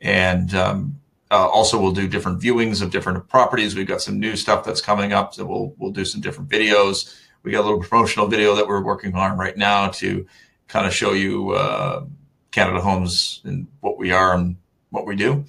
[0.00, 1.00] And um,
[1.30, 3.76] uh, also we'll do different viewings of different properties.
[3.76, 7.14] We've got some new stuff that's coming up, so we'll we'll do some different videos.
[7.42, 10.26] We got a little promotional video that we're working on right now to
[10.70, 12.04] kind of show you uh,
[12.52, 14.56] Canada Homes and what we are and
[14.90, 15.44] what we do.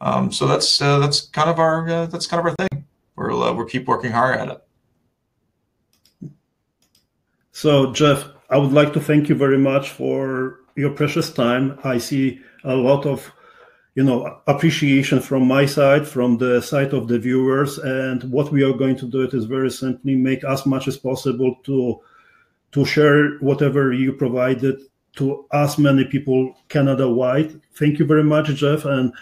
[0.00, 2.84] Um, so that's uh, that's kind of our uh, that's kind of our thing.
[3.16, 6.30] We'll uh, we'll keep working hard at it.
[7.52, 11.78] So Jeff, I would like to thank you very much for your precious time.
[11.82, 13.32] I see a lot of
[13.94, 18.62] you know appreciation from my side from the side of the viewers and what we
[18.62, 21.98] are going to do it is very simply make as much as possible to
[22.76, 24.78] to share whatever you provided
[25.16, 29.14] to as many people canada wide thank you very much jeff and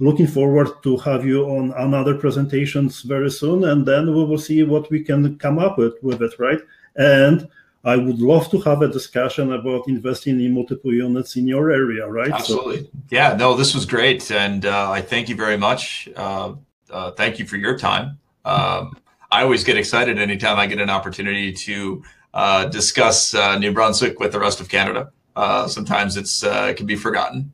[0.00, 4.62] looking forward to have you on another presentations very soon and then we will see
[4.62, 6.60] what we can come up with with it right
[6.96, 7.46] and
[7.84, 12.06] I would love to have a discussion about investing in multiple units in your area,
[12.06, 12.30] right?
[12.30, 12.84] Absolutely.
[12.84, 14.30] So, yeah, no, this was great.
[14.30, 16.08] And uh, I thank you very much.
[16.14, 16.54] Uh,
[16.90, 18.20] uh, thank you for your time.
[18.44, 18.96] Um,
[19.32, 22.04] I always get excited anytime I get an opportunity to
[22.34, 25.12] uh, discuss uh, New Brunswick with the rest of Canada.
[25.36, 27.52] Uh, sometimes it's it can be forgotten.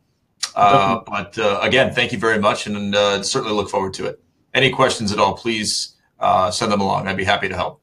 [0.55, 4.21] but again, thank you very much and certainly look forward to it.
[4.55, 5.97] Any questions at all, please
[6.51, 7.07] send them along.
[7.07, 7.81] I'd be happy to help.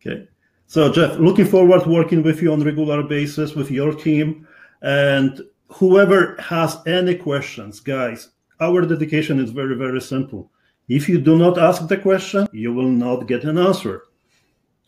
[0.00, 0.28] Okay.
[0.66, 4.46] So, Jeff, looking forward to working with you on a regular basis with your team.
[4.82, 8.28] And whoever has any questions, guys,
[8.60, 10.50] our dedication is very, very simple.
[10.88, 14.04] If you do not ask the question, you will not get an answer.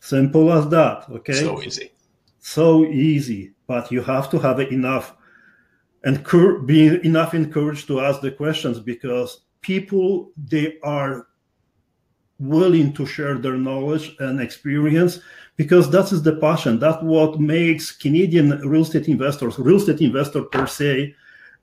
[0.01, 1.05] Simple as that.
[1.09, 1.33] Okay.
[1.33, 1.91] So easy.
[2.39, 3.53] So easy.
[3.67, 5.15] But you have to have enough
[6.03, 11.27] and cur- be enough encouraged to ask the questions because people they are
[12.39, 15.19] willing to share their knowledge and experience
[15.55, 16.79] because that is the passion.
[16.79, 21.13] That's what makes Canadian real estate investors, real estate investor per se,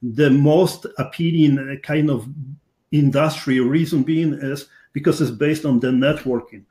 [0.00, 2.28] the most appealing kind of
[2.92, 3.58] industry.
[3.58, 6.62] Reason being is because it's based on the networking.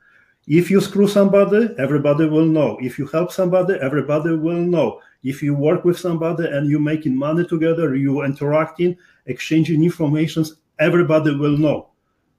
[0.48, 2.78] If you screw somebody, everybody will know.
[2.80, 5.00] If you help somebody, everybody will know.
[5.22, 8.96] If you work with somebody and you're making money together, you interacting,
[9.26, 10.46] exchanging information,
[10.78, 11.90] everybody will know.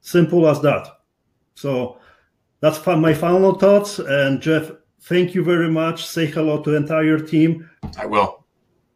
[0.01, 0.87] Simple as that.
[1.53, 1.99] So
[2.61, 3.99] that's my final thoughts.
[3.99, 6.07] And Jeff, thank you very much.
[6.07, 7.69] Say hello to the entire team.
[7.95, 8.43] I will.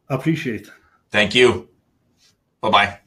[0.10, 0.72] Appreciate.
[1.12, 1.70] Thank you.
[2.62, 3.00] Bye bye.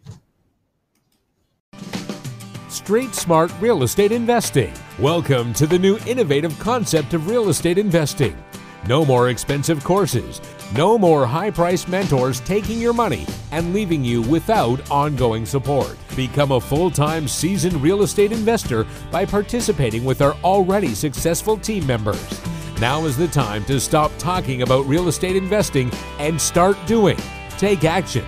[2.87, 4.73] Street Smart Real Estate Investing.
[5.01, 8.41] Welcome to the new innovative concept of real estate investing.
[8.87, 10.41] No more expensive courses.
[10.73, 15.97] No more high priced mentors taking your money and leaving you without ongoing support.
[16.15, 21.85] Become a full time seasoned real estate investor by participating with our already successful team
[21.89, 22.41] members.
[22.81, 27.19] Now is the time to stop talking about real estate investing and start doing.
[27.59, 28.25] Take action.